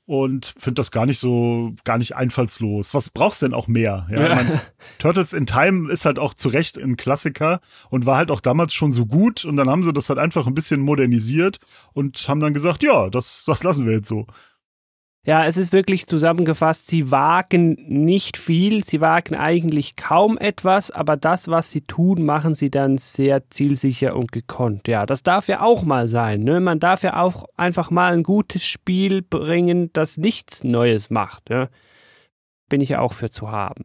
[0.07, 2.93] und finde das gar nicht so, gar nicht einfallslos.
[2.93, 4.07] Was brauchst denn auch mehr?
[4.09, 4.35] Ja, ja.
[4.35, 4.61] Mein,
[4.99, 8.73] Turtles in Time ist halt auch zu Recht ein Klassiker und war halt auch damals
[8.73, 11.59] schon so gut und dann haben sie das halt einfach ein bisschen modernisiert
[11.93, 14.25] und haben dann gesagt, ja, das, das lassen wir jetzt so.
[15.27, 21.17] Ja, es ist wirklich zusammengefasst, sie wagen nicht viel, sie wagen eigentlich kaum etwas, aber
[21.17, 24.87] das, was sie tun, machen sie dann sehr zielsicher und gekonnt.
[24.87, 26.45] Ja, das darf ja auch mal sein.
[26.45, 26.61] Ne?
[26.61, 31.49] Man darf ja auch einfach mal ein gutes Spiel bringen, das nichts Neues macht.
[31.49, 31.67] Ja?
[32.69, 33.83] Bin ich ja auch für zu haben.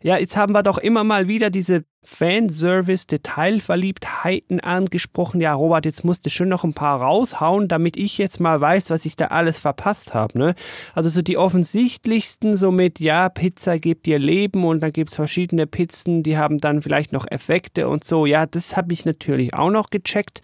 [0.00, 5.40] Ja, jetzt haben wir doch immer mal wieder diese Fanservice-Detailverliebtheiten angesprochen.
[5.40, 8.90] Ja, Robert, jetzt musst du schon noch ein paar raushauen, damit ich jetzt mal weiß,
[8.90, 10.38] was ich da alles verpasst habe.
[10.38, 10.54] Ne?
[10.94, 15.66] Also so die offensichtlichsten, so mit, ja, Pizza gibt dir Leben und dann gibt's verschiedene
[15.66, 18.24] Pizzen, die haben dann vielleicht noch Effekte und so.
[18.24, 20.42] Ja, das habe ich natürlich auch noch gecheckt.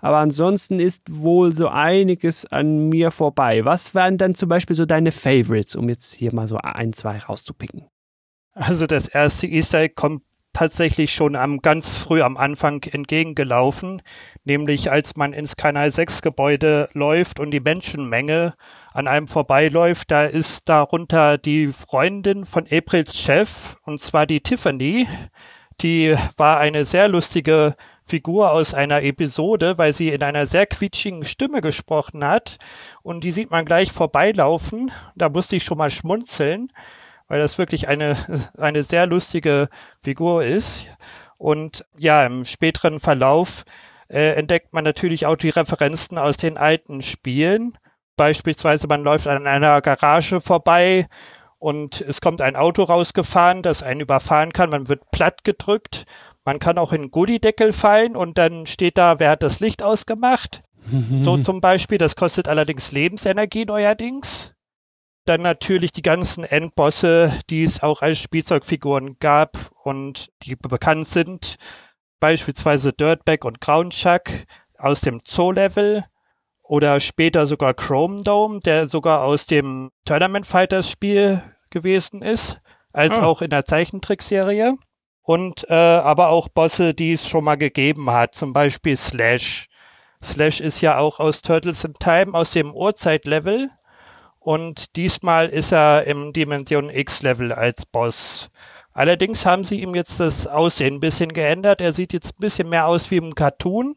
[0.00, 3.64] Aber ansonsten ist wohl so einiges an mir vorbei.
[3.64, 7.18] Was wären dann zum Beispiel so deine Favorites, um jetzt hier mal so ein, zwei
[7.18, 7.84] rauszupicken?
[8.58, 10.22] Also das erste Easter Egg kommt
[10.54, 14.00] tatsächlich schon am ganz früh am Anfang entgegengelaufen,
[14.44, 18.54] nämlich als man ins Kanal 6 Gebäude läuft und die Menschenmenge
[18.94, 25.06] an einem vorbeiläuft, da ist darunter die Freundin von Aprils Chef, und zwar die Tiffany.
[25.82, 31.26] Die war eine sehr lustige Figur aus einer Episode, weil sie in einer sehr quietschigen
[31.26, 32.56] Stimme gesprochen hat.
[33.02, 34.90] Und die sieht man gleich vorbeilaufen.
[35.14, 36.68] Da musste ich schon mal schmunzeln
[37.28, 38.16] weil das wirklich eine,
[38.58, 39.68] eine sehr lustige
[40.00, 40.86] Figur ist.
[41.38, 43.64] Und ja, im späteren Verlauf
[44.08, 47.76] äh, entdeckt man natürlich auch die Referenzen aus den alten Spielen.
[48.16, 51.06] Beispielsweise man läuft an einer Garage vorbei
[51.58, 54.70] und es kommt ein Auto rausgefahren, das einen überfahren kann.
[54.70, 56.06] Man wird platt gedrückt.
[56.44, 59.82] Man kann auch in einen Gullideckel fallen und dann steht da, wer hat das Licht
[59.82, 60.62] ausgemacht?
[61.22, 61.98] so zum Beispiel.
[61.98, 64.54] Das kostet allerdings Lebensenergie neuerdings.
[65.26, 71.56] Dann natürlich die ganzen Endbosse, die es auch als Spielzeugfiguren gab und die bekannt sind.
[72.20, 74.30] Beispielsweise Dirtbag und Groundchuck
[74.78, 76.04] aus dem Zoo-Level
[76.62, 82.60] oder später sogar Chrome Dome, der sogar aus dem Tournament Fighters Spiel gewesen ist,
[82.92, 83.22] als oh.
[83.22, 84.76] auch in der Zeichentrickserie.
[85.22, 89.66] Und äh, aber auch Bosse, die es schon mal gegeben hat, zum Beispiel Slash.
[90.22, 93.70] Slash ist ja auch aus Turtles in Time, aus dem Urzeit-Level
[94.46, 98.48] und diesmal ist er im Dimension X-Level als Boss.
[98.92, 101.80] Allerdings haben sie ihm jetzt das Aussehen ein bisschen geändert.
[101.80, 103.96] Er sieht jetzt ein bisschen mehr aus wie im Cartoon.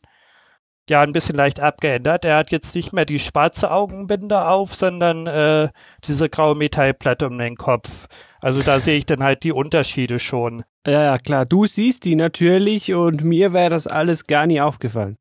[0.90, 2.26] Ja, ein bisschen leicht abgeändert.
[2.26, 5.70] Er hat jetzt nicht mehr die schwarze Augenbinde auf, sondern äh,
[6.06, 8.08] diese graue Metallplatte um den Kopf.
[8.42, 10.64] Also da sehe ich dann halt die Unterschiede schon.
[10.84, 11.46] Ja, ja, klar.
[11.46, 15.16] Du siehst die natürlich und mir wäre das alles gar nie aufgefallen.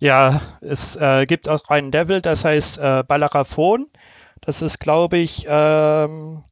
[0.00, 3.86] Ja, es äh, gibt auch einen Devil, das heißt äh, Balaraphon.
[4.40, 6.44] Das ist, glaube ich, ähm,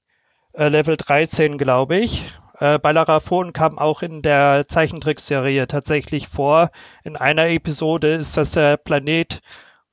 [0.53, 2.33] äh, Level 13, glaube ich.
[2.59, 6.70] Äh, Balaraphon kam auch in der Zeichentrickserie tatsächlich vor.
[7.05, 9.40] In einer Episode ist das der Planet,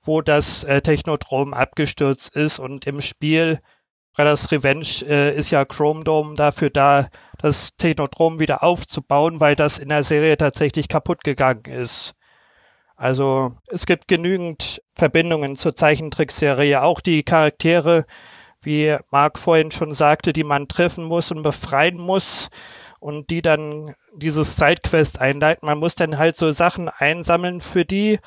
[0.02, 3.60] wo das äh, Technodrom abgestürzt ist und im Spiel
[4.16, 7.08] Brothers Revenge äh, ist ja Chrome Dome dafür da,
[7.40, 12.14] das Technodrom wieder aufzubauen, weil das in der Serie tatsächlich kaputt gegangen ist.
[12.96, 16.82] Also es gibt genügend Verbindungen zur Zeichentrickserie.
[16.82, 18.06] Auch die Charaktere,
[18.62, 22.50] wie Marc vorhin schon sagte, die man treffen muss und befreien muss
[23.00, 25.66] und die dann dieses Sidequest einleiten.
[25.66, 28.20] Man muss dann halt so Sachen einsammeln für die,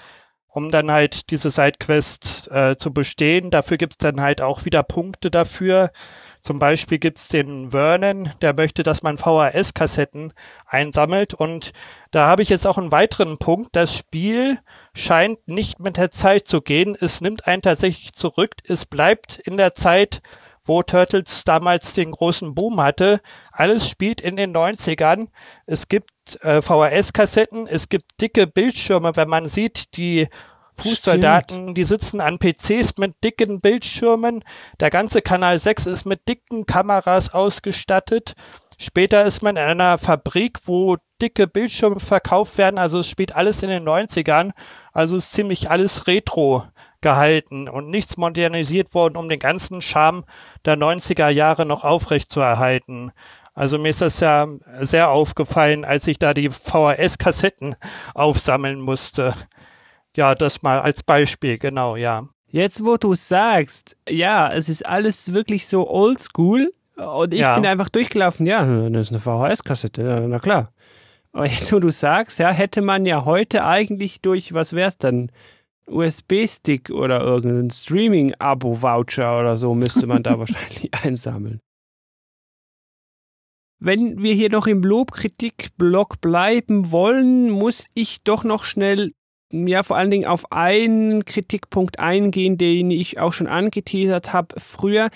[0.47, 3.51] um dann halt diese Sidequest äh, zu bestehen.
[3.51, 5.91] Dafür gibt's dann halt auch wieder Punkte dafür.
[6.41, 10.33] Zum Beispiel gibt's den Vernon, der möchte, dass man VHS-Kassetten
[10.67, 11.35] einsammelt.
[11.35, 11.73] Und
[12.11, 13.75] da habe ich jetzt auch einen weiteren Punkt.
[13.77, 14.59] Das Spiel
[14.95, 16.97] scheint nicht mit der Zeit zu gehen.
[16.99, 18.57] Es nimmt einen tatsächlich zurück.
[18.65, 20.23] Es bleibt in der Zeit,
[20.69, 23.21] wo Turtles damals den großen Boom hatte.
[23.51, 25.29] Alles spielt in den 90ern.
[25.67, 26.11] Es gibt
[26.43, 30.29] äh, VHS-Kassetten, es gibt dicke Bildschirme, wenn man sieht, die
[30.79, 34.45] Fußsoldaten, die sitzen an PCs mit dicken Bildschirmen.
[34.81, 38.35] Der ganze Kanal 6 ist mit dicken Kameras ausgestattet.
[38.79, 42.79] Später ist man in einer Fabrik, wo dicke Bildschirme verkauft werden.
[42.79, 44.53] Also es spielt alles in den 90ern.
[44.93, 46.65] Also ist ziemlich alles retro
[47.01, 50.25] gehalten und nichts modernisiert worden, um den ganzen Charme
[50.65, 53.13] der 90er Jahre noch aufrecht zu erhalten.
[53.55, 54.47] Also mir ist das ja
[54.81, 57.75] sehr aufgefallen, als ich da die VHS-Kassetten
[58.15, 59.35] aufsammeln musste.
[60.19, 62.29] Ja, das mal als Beispiel, genau, ja.
[62.49, 67.55] Jetzt, wo du sagst, ja, es ist alles wirklich so oldschool und ich ja.
[67.55, 70.73] bin einfach durchgelaufen, ja, das ist eine VHS-Kassette, na klar.
[71.31, 75.31] Aber jetzt, wo du sagst, ja, hätte man ja heute eigentlich durch, was wär's dann?
[75.87, 81.61] USB-Stick oder irgendein Streaming-Abo-Voucher oder so müsste man da wahrscheinlich einsammeln.
[83.79, 89.13] Wenn wir hier noch im Lobkritik-Block bleiben wollen, muss ich doch noch schnell,
[89.51, 95.09] ja, vor allen Dingen auf einen Kritikpunkt eingehen, den ich auch schon angeteasert habe früher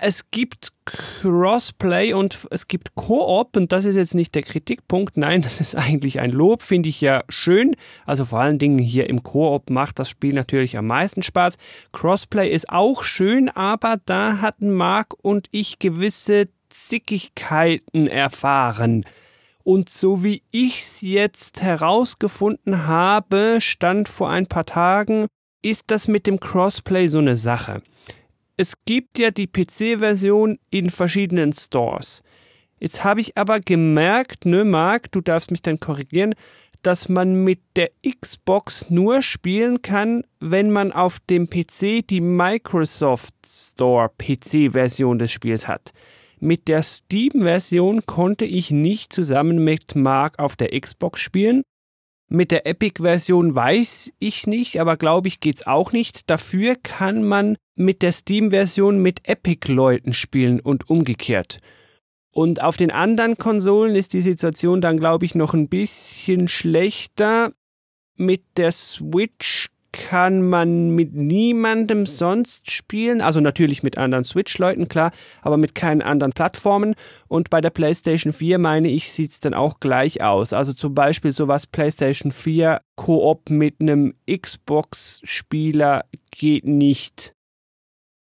[0.00, 5.42] es gibt Crossplay und es gibt Koop und das ist jetzt nicht der Kritikpunkt, nein,
[5.42, 7.76] das ist eigentlich ein Lob, finde ich ja schön.
[8.06, 11.56] Also vor allen Dingen hier im Koop macht das Spiel natürlich am meisten Spaß.
[11.92, 19.04] Crossplay ist auch schön, aber da hatten Marc und ich gewisse Zickigkeiten erfahren.
[19.68, 25.26] Und so wie ich's jetzt herausgefunden habe, stand vor ein paar Tagen,
[25.62, 27.82] ist das mit dem Crossplay so eine Sache
[28.58, 32.22] es gibt ja die PC-Version in verschiedenen Stores.
[32.80, 36.34] Jetzt habe ich aber gemerkt, ne, Marc, du darfst mich dann korrigieren,
[36.82, 43.34] dass man mit der Xbox nur spielen kann, wenn man auf dem PC die Microsoft
[43.46, 45.92] Store PC-Version des Spiels hat.
[46.40, 51.62] Mit der Steam-Version konnte ich nicht zusammen mit Mark auf der Xbox spielen.
[52.30, 56.28] Mit der Epic-Version weiß ich nicht, aber glaube ich geht's auch nicht.
[56.30, 61.60] Dafür kann man mit der Steam-Version mit Epic-Leuten spielen und umgekehrt.
[62.32, 67.52] Und auf den anderen Konsolen ist die Situation dann, glaube ich, noch ein bisschen schlechter.
[68.16, 75.12] Mit der Switch kann man mit niemandem sonst spielen, also natürlich mit anderen Switch-Leuten, klar,
[75.42, 76.94] aber mit keinen anderen Plattformen.
[77.26, 80.52] Und bei der PlayStation 4, meine ich, sieht's dann auch gleich aus.
[80.52, 87.34] Also zum Beispiel sowas PlayStation 4 Koop mit einem Xbox-Spieler geht nicht.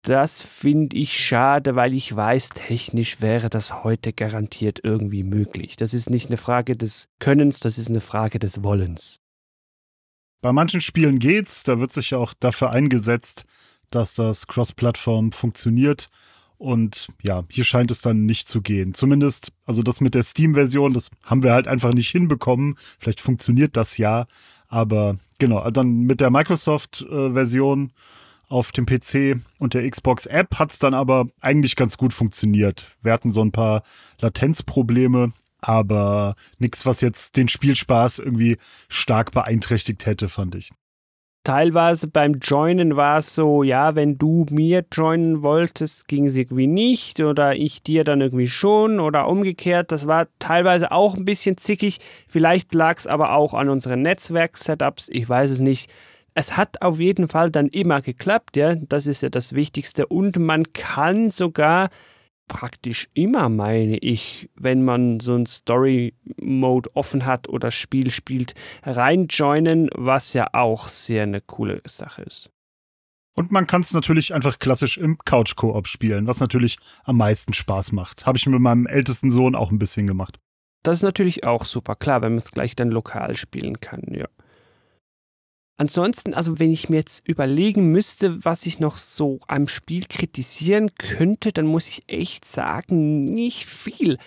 [0.03, 5.77] Das finde ich schade, weil ich weiß, technisch wäre das heute garantiert irgendwie möglich.
[5.77, 9.20] Das ist nicht eine Frage des Könnens, das ist eine Frage des Wollens.
[10.43, 13.45] Bei manchen Spielen geht's, da wird sich ja auch dafür eingesetzt,
[13.91, 16.11] dass das Cross-Plattform funktioniert.
[16.57, 18.93] Und ja, hier scheint es dann nicht zu gehen.
[18.93, 22.77] Zumindest, also das mit der Steam-Version, das haben wir halt einfach nicht hinbekommen.
[22.99, 24.27] Vielleicht funktioniert das ja.
[24.69, 27.93] Aber genau, dann mit der Microsoft-Version
[28.49, 32.97] auf dem PC und der Xbox App hat's dann aber eigentlich ganz gut funktioniert.
[33.01, 33.83] Wir hatten so ein paar
[34.21, 38.57] Latenzprobleme, aber nichts, was jetzt den Spielspaß irgendwie
[38.89, 40.71] stark beeinträchtigt hätte, fand ich.
[41.43, 46.67] Teilweise beim Joinen war es so, ja, wenn du mir joinen wolltest, ging es irgendwie
[46.67, 49.91] nicht oder ich dir dann irgendwie schon oder umgekehrt.
[49.91, 51.99] Das war teilweise auch ein bisschen zickig.
[52.29, 55.91] Vielleicht lag es aber auch an unseren Netzwerk-Setups, ich weiß es nicht.
[56.35, 60.39] Es hat auf jeden Fall dann immer geklappt, ja, das ist ja das Wichtigste und
[60.39, 61.89] man kann sogar
[62.51, 69.89] praktisch immer, meine ich, wenn man so ein Story-Mode offen hat oder Spiel spielt, reinjoinen,
[69.95, 72.51] was ja auch sehr eine coole Sache ist.
[73.37, 77.93] Und man kann es natürlich einfach klassisch im Couch-Koop spielen, was natürlich am meisten Spaß
[77.93, 78.27] macht.
[78.27, 80.41] Habe ich mit meinem ältesten Sohn auch ein bisschen gemacht.
[80.83, 84.27] Das ist natürlich auch super, klar, wenn man es gleich dann lokal spielen kann, ja.
[85.81, 90.91] Ansonsten, also wenn ich mir jetzt überlegen müsste, was ich noch so am Spiel kritisieren
[90.99, 94.19] könnte, dann muss ich echt sagen, nicht viel.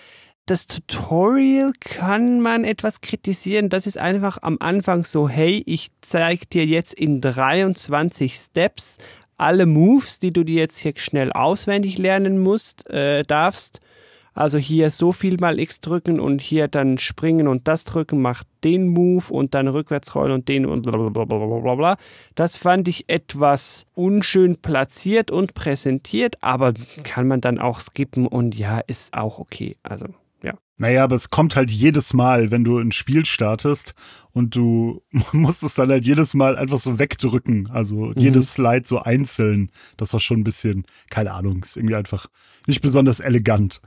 [0.46, 3.68] Das Tutorial kann man etwas kritisieren.
[3.68, 8.98] Das ist einfach am Anfang so, hey, ich zeig dir jetzt in 23 Steps
[9.36, 13.80] alle Moves, die du dir jetzt hier schnell auswendig lernen musst, äh, darfst.
[14.34, 18.48] Also hier so viel mal X drücken und hier dann springen und das drücken macht
[18.64, 21.96] den Move und dann rückwärts rollen und den und bla bla
[22.34, 26.74] Das fand ich etwas unschön platziert und präsentiert, aber
[27.04, 29.76] kann man dann auch skippen und ja, ist auch okay.
[29.84, 30.06] Also
[30.42, 30.54] ja.
[30.78, 33.94] Naja, aber es kommt halt jedes Mal, wenn du ein Spiel startest
[34.32, 37.70] und du musst es dann halt jedes Mal einfach so wegdrücken.
[37.70, 38.14] Also mhm.
[38.16, 39.70] jedes Slide so einzeln.
[39.96, 42.26] Das war schon ein bisschen, keine Ahnung, ist irgendwie einfach
[42.66, 43.80] nicht besonders elegant.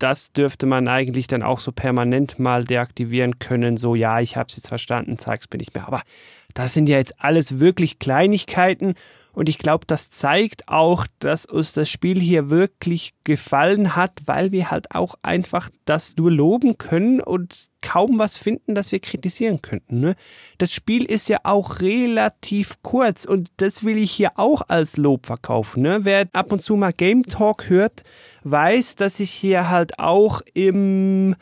[0.00, 3.76] Das dürfte man eigentlich dann auch so permanent mal deaktivieren können.
[3.76, 5.86] So, ja, ich habe es jetzt verstanden, zeig's mir nicht mehr.
[5.86, 6.02] Aber
[6.54, 8.96] das sind ja jetzt alles wirklich Kleinigkeiten
[9.32, 14.50] und ich glaube, das zeigt auch, dass uns das Spiel hier wirklich gefallen hat, weil
[14.50, 19.62] wir halt auch einfach das nur loben können und kaum was finden, das wir kritisieren
[19.62, 20.00] könnten.
[20.00, 20.16] Ne?
[20.58, 25.26] Das Spiel ist ja auch relativ kurz und das will ich hier auch als Lob
[25.26, 25.82] verkaufen.
[25.82, 26.00] Ne?
[26.02, 28.02] Wer ab und zu mal Game Talk hört,
[28.42, 31.36] weiß, dass ich hier halt auch im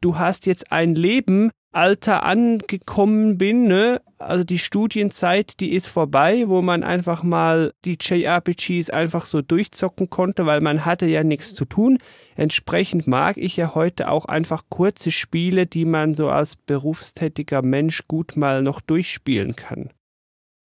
[0.00, 4.00] Du hast jetzt ein Leben Alter angekommen bin, ne?
[4.18, 10.08] Also die Studienzeit, die ist vorbei, wo man einfach mal die JRPGs einfach so durchzocken
[10.08, 11.98] konnte, weil man hatte ja nichts zu tun.
[12.34, 18.08] Entsprechend mag ich ja heute auch einfach kurze Spiele, die man so als berufstätiger Mensch
[18.08, 19.90] gut mal noch durchspielen kann.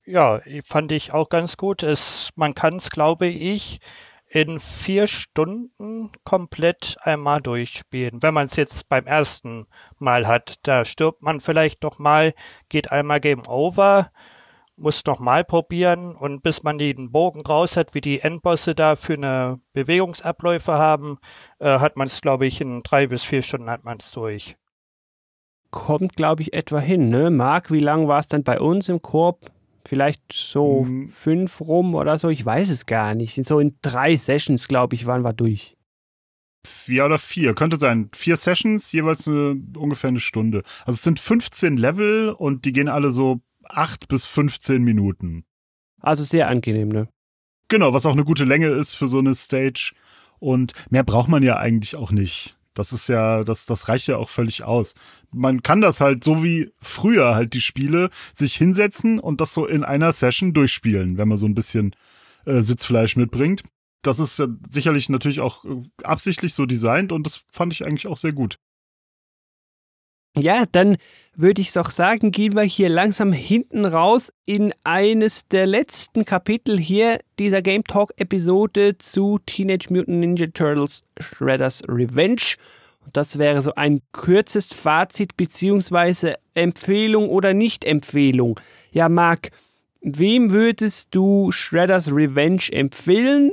[0.06, 1.84] Ja, fand ich auch ganz gut.
[1.84, 3.80] Es, man kann es, glaube ich,
[4.32, 8.24] in vier Stunden komplett einmal durchspielen.
[8.24, 9.68] Wenn man es jetzt beim ersten
[10.00, 12.34] Mal hat, da stirbt man vielleicht noch mal,
[12.70, 14.10] geht einmal Game Over,
[14.78, 18.96] muss noch mal probieren und bis man den Bogen raus hat, wie die Endbosse da
[18.96, 21.20] für eine Bewegungsabläufe haben,
[21.60, 24.56] äh, hat man es, glaube ich, in drei bis vier Stunden hat man es durch.
[25.72, 27.30] Kommt, glaube ich, etwa hin, ne?
[27.30, 29.52] Marc, wie lang war es dann bei uns im Korb?
[29.86, 31.10] Vielleicht so mhm.
[31.10, 33.44] fünf rum oder so, ich weiß es gar nicht.
[33.46, 35.76] So in drei Sessions, glaube ich, waren wir durch.
[36.66, 38.10] Vier oder vier, könnte sein.
[38.14, 40.64] Vier Sessions, jeweils eine, ungefähr eine Stunde.
[40.86, 45.44] Also es sind 15 Level und die gehen alle so acht bis 15 Minuten.
[46.00, 47.08] Also sehr angenehm, ne?
[47.68, 49.94] Genau, was auch eine gute Länge ist für so eine Stage.
[50.40, 52.58] Und mehr braucht man ja eigentlich auch nicht.
[52.74, 54.96] Das ist ja, das, das reicht ja auch völlig aus.
[55.32, 59.66] Man kann das halt so wie früher halt die Spiele sich hinsetzen und das so
[59.66, 61.96] in einer Session durchspielen, wenn man so ein bisschen
[62.46, 63.64] äh, Sitzfleisch mitbringt.
[64.04, 68.08] Das ist ja sicherlich natürlich auch äh, absichtlich so designt und das fand ich eigentlich
[68.08, 68.58] auch sehr gut.
[70.38, 70.98] Ja, dann
[71.36, 76.78] würde ich auch sagen, gehen wir hier langsam hinten raus in eines der letzten Kapitel
[76.80, 82.56] hier dieser Game Talk Episode zu Teenage Mutant Ninja Turtles Shredder's Revenge.
[83.04, 88.60] Und das wäre so ein kürzes Fazit beziehungsweise Empfehlung oder Nicht-Empfehlung.
[88.92, 89.50] Ja, Marc,
[90.02, 93.52] wem würdest du Shredder's Revenge empfehlen?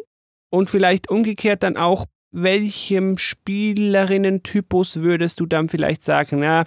[0.51, 6.67] Und vielleicht umgekehrt dann auch, welchem Spielerinnen-Typus würdest du dann vielleicht sagen, na,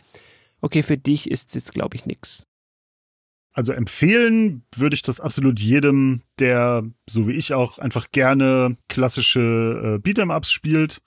[0.62, 2.48] okay, für dich ist es jetzt, glaube ich, nichts.
[3.54, 10.00] Also empfehlen würde ich das absolut jedem, der, so wie ich auch, einfach gerne klassische
[10.02, 11.02] äh, Beat'em-Ups spielt,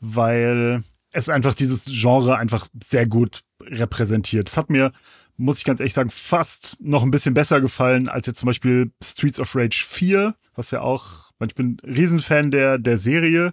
[0.00, 0.82] weil
[1.12, 4.50] es einfach dieses Genre einfach sehr gut repräsentiert.
[4.50, 4.92] Es hat mir,
[5.38, 8.92] muss ich ganz ehrlich sagen, fast noch ein bisschen besser gefallen als jetzt zum Beispiel
[9.02, 13.52] Streets of Rage 4, was ja auch, ich bin Riesenfan der, der Serie,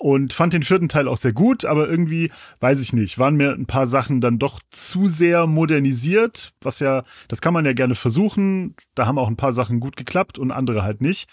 [0.00, 2.30] und fand den vierten Teil auch sehr gut, aber irgendwie,
[2.60, 7.04] weiß ich nicht, waren mir ein paar Sachen dann doch zu sehr modernisiert, was ja,
[7.28, 8.74] das kann man ja gerne versuchen.
[8.94, 11.28] Da haben auch ein paar Sachen gut geklappt und andere halt nicht.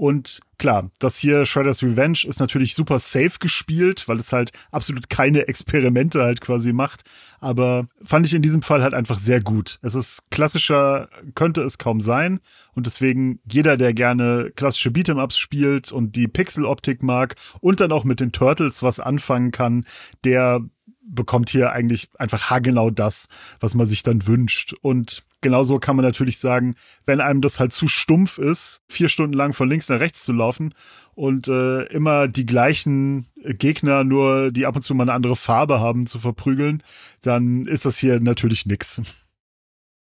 [0.00, 5.10] Und klar, das hier Shredder's Revenge ist natürlich super safe gespielt, weil es halt absolut
[5.10, 7.02] keine Experimente halt quasi macht.
[7.38, 9.78] Aber fand ich in diesem Fall halt einfach sehr gut.
[9.82, 12.40] Es ist klassischer, könnte es kaum sein.
[12.72, 18.04] Und deswegen jeder, der gerne klassische Beat'em-Ups spielt und die Pixel-Optik mag und dann auch
[18.04, 19.84] mit den Turtles was anfangen kann,
[20.24, 20.62] der
[21.02, 23.28] bekommt hier eigentlich einfach haargenau das,
[23.58, 24.74] was man sich dann wünscht.
[24.82, 26.74] Und genauso kann man natürlich sagen,
[27.06, 30.32] wenn einem das halt zu stumpf ist, vier Stunden lang von links nach rechts zu
[30.32, 30.74] laufen
[31.14, 35.80] und äh, immer die gleichen Gegner, nur die ab und zu mal eine andere Farbe
[35.80, 36.82] haben, zu verprügeln,
[37.22, 39.02] dann ist das hier natürlich nix.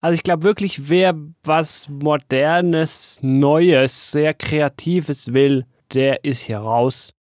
[0.02, 7.14] Also ich glaube wirklich, wer was Modernes, Neues, sehr Kreatives will, der ist hier raus.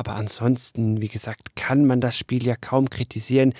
[0.00, 3.52] Aber ansonsten, wie gesagt, kann man das Spiel ja kaum kritisieren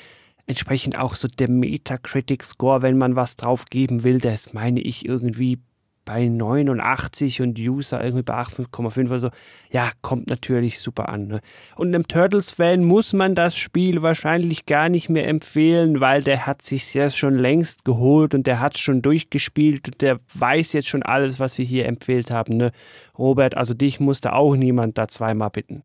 [0.47, 5.07] entsprechend auch so der Metacritic-Score, wenn man was drauf geben will, der ist, meine ich,
[5.07, 5.61] irgendwie
[6.07, 9.31] bei 89 und User irgendwie bei 8,5 oder so.
[9.71, 11.29] Ja, kommt natürlich super an.
[11.29, 11.41] Ne?
[11.77, 16.63] Und einem Turtles-Fan muss man das Spiel wahrscheinlich gar nicht mehr empfehlen, weil der hat
[16.63, 20.89] sich ja schon längst geholt und der hat es schon durchgespielt und der weiß jetzt
[20.89, 22.57] schon alles, was wir hier empfehlt haben.
[22.57, 22.73] Ne?
[23.17, 25.85] Robert, also dich musste auch niemand da zweimal bitten.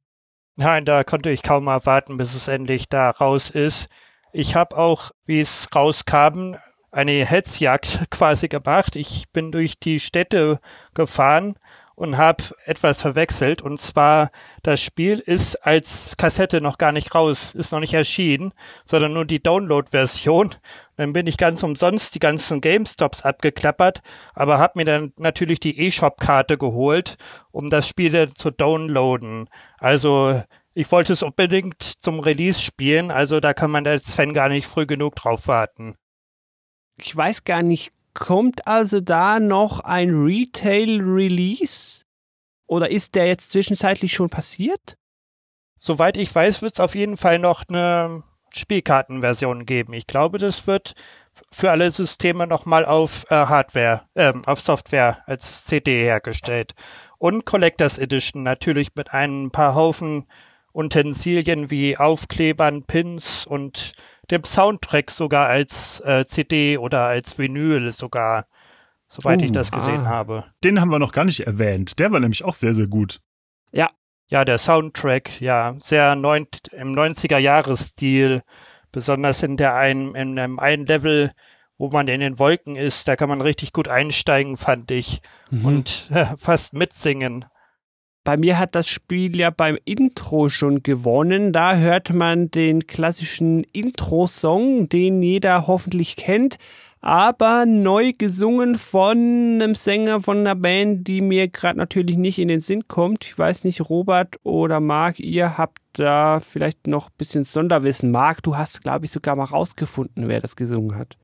[0.57, 3.87] Nein, da konnte ich kaum erwarten, bis es endlich da raus ist.
[4.31, 6.55] Ich habe auch, wie es rauskam,
[6.91, 8.95] eine Hetzjagd quasi gemacht.
[8.95, 10.61] Ich bin durch die Städte
[10.93, 11.55] gefahren
[11.95, 13.61] und habe etwas verwechselt.
[13.61, 14.31] Und zwar,
[14.63, 18.53] das Spiel ist als Kassette noch gar nicht raus, ist noch nicht erschienen,
[18.85, 20.55] sondern nur die Download-Version.
[20.97, 24.01] Dann bin ich ganz umsonst die ganzen GameStops abgeklappert,
[24.33, 27.17] aber habe mir dann natürlich die eShop-Karte geholt,
[27.51, 29.49] um das Spiel dann zu downloaden.
[29.77, 30.41] Also
[30.73, 34.67] ich wollte es unbedingt zum Release spielen, also da kann man als Fan gar nicht
[34.67, 35.95] früh genug drauf warten.
[36.97, 42.05] Ich weiß gar nicht, kommt also da noch ein Retail-Release?
[42.67, 44.97] Oder ist der jetzt zwischenzeitlich schon passiert?
[45.77, 48.23] Soweit ich weiß, wird es auf jeden Fall noch eine
[48.55, 49.93] Spielkartenversion geben.
[49.93, 50.95] Ich glaube, das wird
[51.51, 56.73] für alle Systeme nochmal auf äh, Hardware, äh, auf Software als CD hergestellt.
[57.17, 60.25] Und Collectors Edition natürlich mit ein paar Haufen
[60.73, 63.93] Utensilien wie Aufklebern, Pins und
[64.29, 68.47] dem Soundtrack sogar als äh, CD oder als Vinyl sogar,
[69.07, 70.09] soweit uh, ich das gesehen ah.
[70.09, 70.45] habe.
[70.63, 71.99] Den haben wir noch gar nicht erwähnt.
[71.99, 73.21] Der war nämlich auch sehr, sehr gut.
[73.71, 73.89] Ja.
[74.27, 78.41] Ja, der Soundtrack, ja, sehr neun, im 90er-Jahres-Stil,
[78.91, 81.29] besonders in der einen, in einem einen Level,
[81.77, 85.21] wo man in den Wolken ist, da kann man richtig gut einsteigen, fand ich,
[85.51, 85.65] mhm.
[85.65, 87.45] und äh, fast mitsingen.
[88.23, 91.53] Bei mir hat das Spiel ja beim Intro schon gewonnen.
[91.53, 96.57] Da hört man den klassischen Intro-Song, den jeder hoffentlich kennt,
[97.01, 102.47] aber neu gesungen von einem Sänger von einer Band, die mir gerade natürlich nicht in
[102.47, 103.25] den Sinn kommt.
[103.25, 108.11] Ich weiß nicht, Robert oder Marc, ihr habt da vielleicht noch ein bisschen Sonderwissen.
[108.11, 111.17] Marc, du hast, glaube ich, sogar mal rausgefunden, wer das gesungen hat.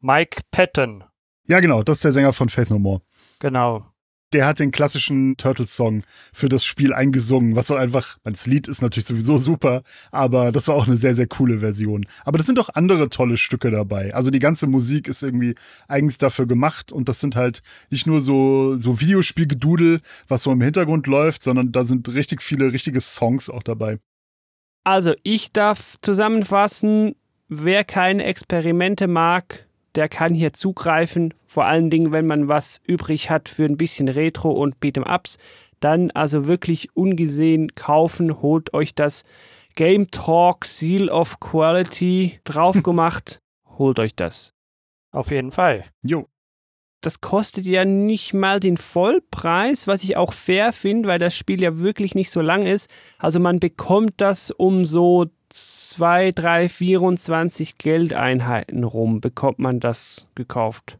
[0.00, 1.04] Mike Patton.
[1.48, 3.00] Ja, genau, das ist der Sänger von Faith No More.
[3.38, 3.86] Genau
[4.32, 6.02] der hat den klassischen Turtles-Song
[6.32, 10.68] für das Spiel eingesungen, was so einfach, das Lied ist natürlich sowieso super, aber das
[10.68, 12.04] war auch eine sehr, sehr coole Version.
[12.24, 14.14] Aber das sind auch andere tolle Stücke dabei.
[14.14, 15.54] Also die ganze Musik ist irgendwie
[15.88, 20.60] eigens dafür gemacht und das sind halt nicht nur so, so Videospielgedudel, was so im
[20.60, 23.98] Hintergrund läuft, sondern da sind richtig viele richtige Songs auch dabei.
[24.82, 27.16] Also ich darf zusammenfassen,
[27.48, 29.65] wer keine Experimente mag,
[29.96, 31.34] der kann hier zugreifen.
[31.46, 35.38] Vor allen Dingen, wenn man was übrig hat für ein bisschen Retro und Beat'em Ups,
[35.80, 38.40] dann also wirklich ungesehen kaufen.
[38.42, 39.24] Holt euch das
[39.74, 43.40] Game Talk Seal of Quality drauf gemacht.
[43.78, 44.52] Holt euch das.
[45.12, 45.84] Auf jeden Fall.
[46.02, 46.26] Jo.
[47.02, 51.62] Das kostet ja nicht mal den Vollpreis, was ich auch fair finde, weil das Spiel
[51.62, 52.90] ja wirklich nicht so lang ist.
[53.18, 55.26] Also man bekommt das um so
[55.96, 60.98] 2, 3, 24 Geldeinheiten rum bekommt man das gekauft.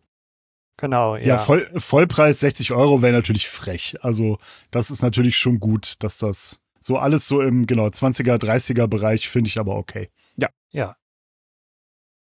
[0.78, 1.26] Genau, ja.
[1.26, 3.96] Ja, Voll, Vollpreis 60 Euro wäre natürlich frech.
[4.00, 4.38] Also
[4.70, 9.28] das ist natürlich schon gut, dass das so alles so im genau 20er, 30er Bereich
[9.28, 10.08] finde ich aber okay.
[10.36, 10.48] Ja.
[10.70, 10.96] Ja.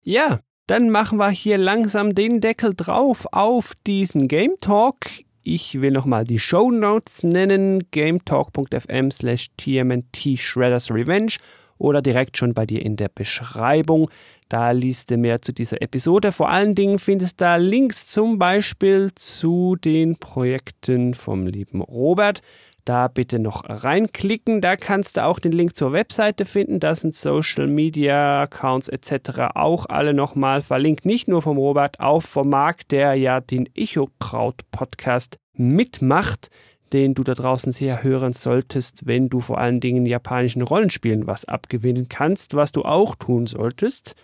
[0.04, 5.10] Ja, dann machen wir hier langsam den Deckel drauf auf diesen Game Talk.
[5.42, 11.34] Ich will nochmal die Show Notes nennen: gametalk.fm slash tmnt Shredders Revenge
[11.78, 14.10] oder direkt schon bei dir in der Beschreibung.
[14.50, 16.32] Da liest du mehr zu dieser Episode.
[16.32, 22.42] Vor allen Dingen findest du da Links zum Beispiel zu den Projekten vom lieben Robert.
[22.86, 24.60] Da bitte noch reinklicken.
[24.60, 26.82] Da kannst du auch den Link zur Webseite finden.
[26.82, 29.56] Da sind Social Media Accounts etc.
[29.56, 31.06] auch alle nochmal verlinkt.
[31.06, 36.50] Nicht nur vom Robert, auch vom Marc, der ja den Echo-Kraut Podcast mitmacht
[36.94, 41.46] den du da draußen sehr hören solltest, wenn du vor allen Dingen japanischen Rollenspielen was
[41.46, 44.16] abgewinnen kannst, was du auch tun solltest.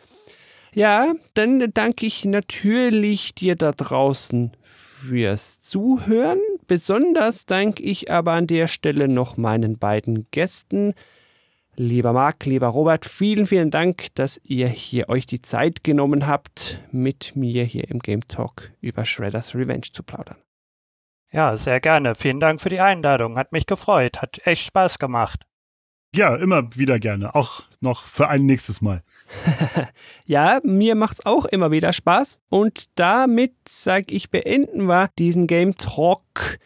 [0.74, 6.40] Ja, dann danke ich natürlich dir da draußen fürs Zuhören.
[6.68, 10.94] Besonders danke ich aber an der Stelle noch meinen beiden Gästen.
[11.76, 16.80] Lieber Marc, lieber Robert, vielen, vielen Dank, dass ihr hier euch die Zeit genommen habt,
[16.92, 20.38] mit mir hier im Game Talk über Shredders Revenge zu plaudern.
[21.32, 22.16] Ja, sehr gerne.
[22.16, 23.38] Vielen Dank für die Einladung.
[23.38, 24.22] Hat mich gefreut.
[24.22, 25.46] Hat echt Spaß gemacht.
[26.16, 27.36] Ja, immer wieder gerne.
[27.36, 29.04] Auch noch für ein nächstes Mal.
[30.26, 32.42] ja, mir macht's auch immer wieder Spaß.
[32.50, 36.58] Und damit, sag ich, beenden wir diesen Game Talk.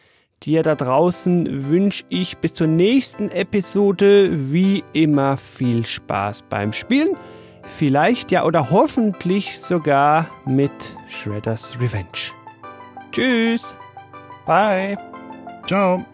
[0.43, 7.17] Dir da draußen wünsche ich bis zur nächsten Episode wie immer viel Spaß beim Spielen.
[7.77, 10.71] Vielleicht ja oder hoffentlich sogar mit
[11.07, 12.31] Shredders Revenge.
[13.11, 13.75] Tschüss!
[14.45, 14.95] Bye.
[15.65, 16.05] Ciao.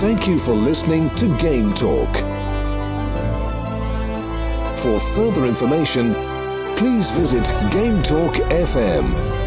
[0.00, 2.14] Thank you for listening to Game Talk.
[4.78, 6.14] For further information,
[6.76, 9.43] please visit Game Talk FM.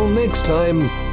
[0.00, 1.09] Until next time.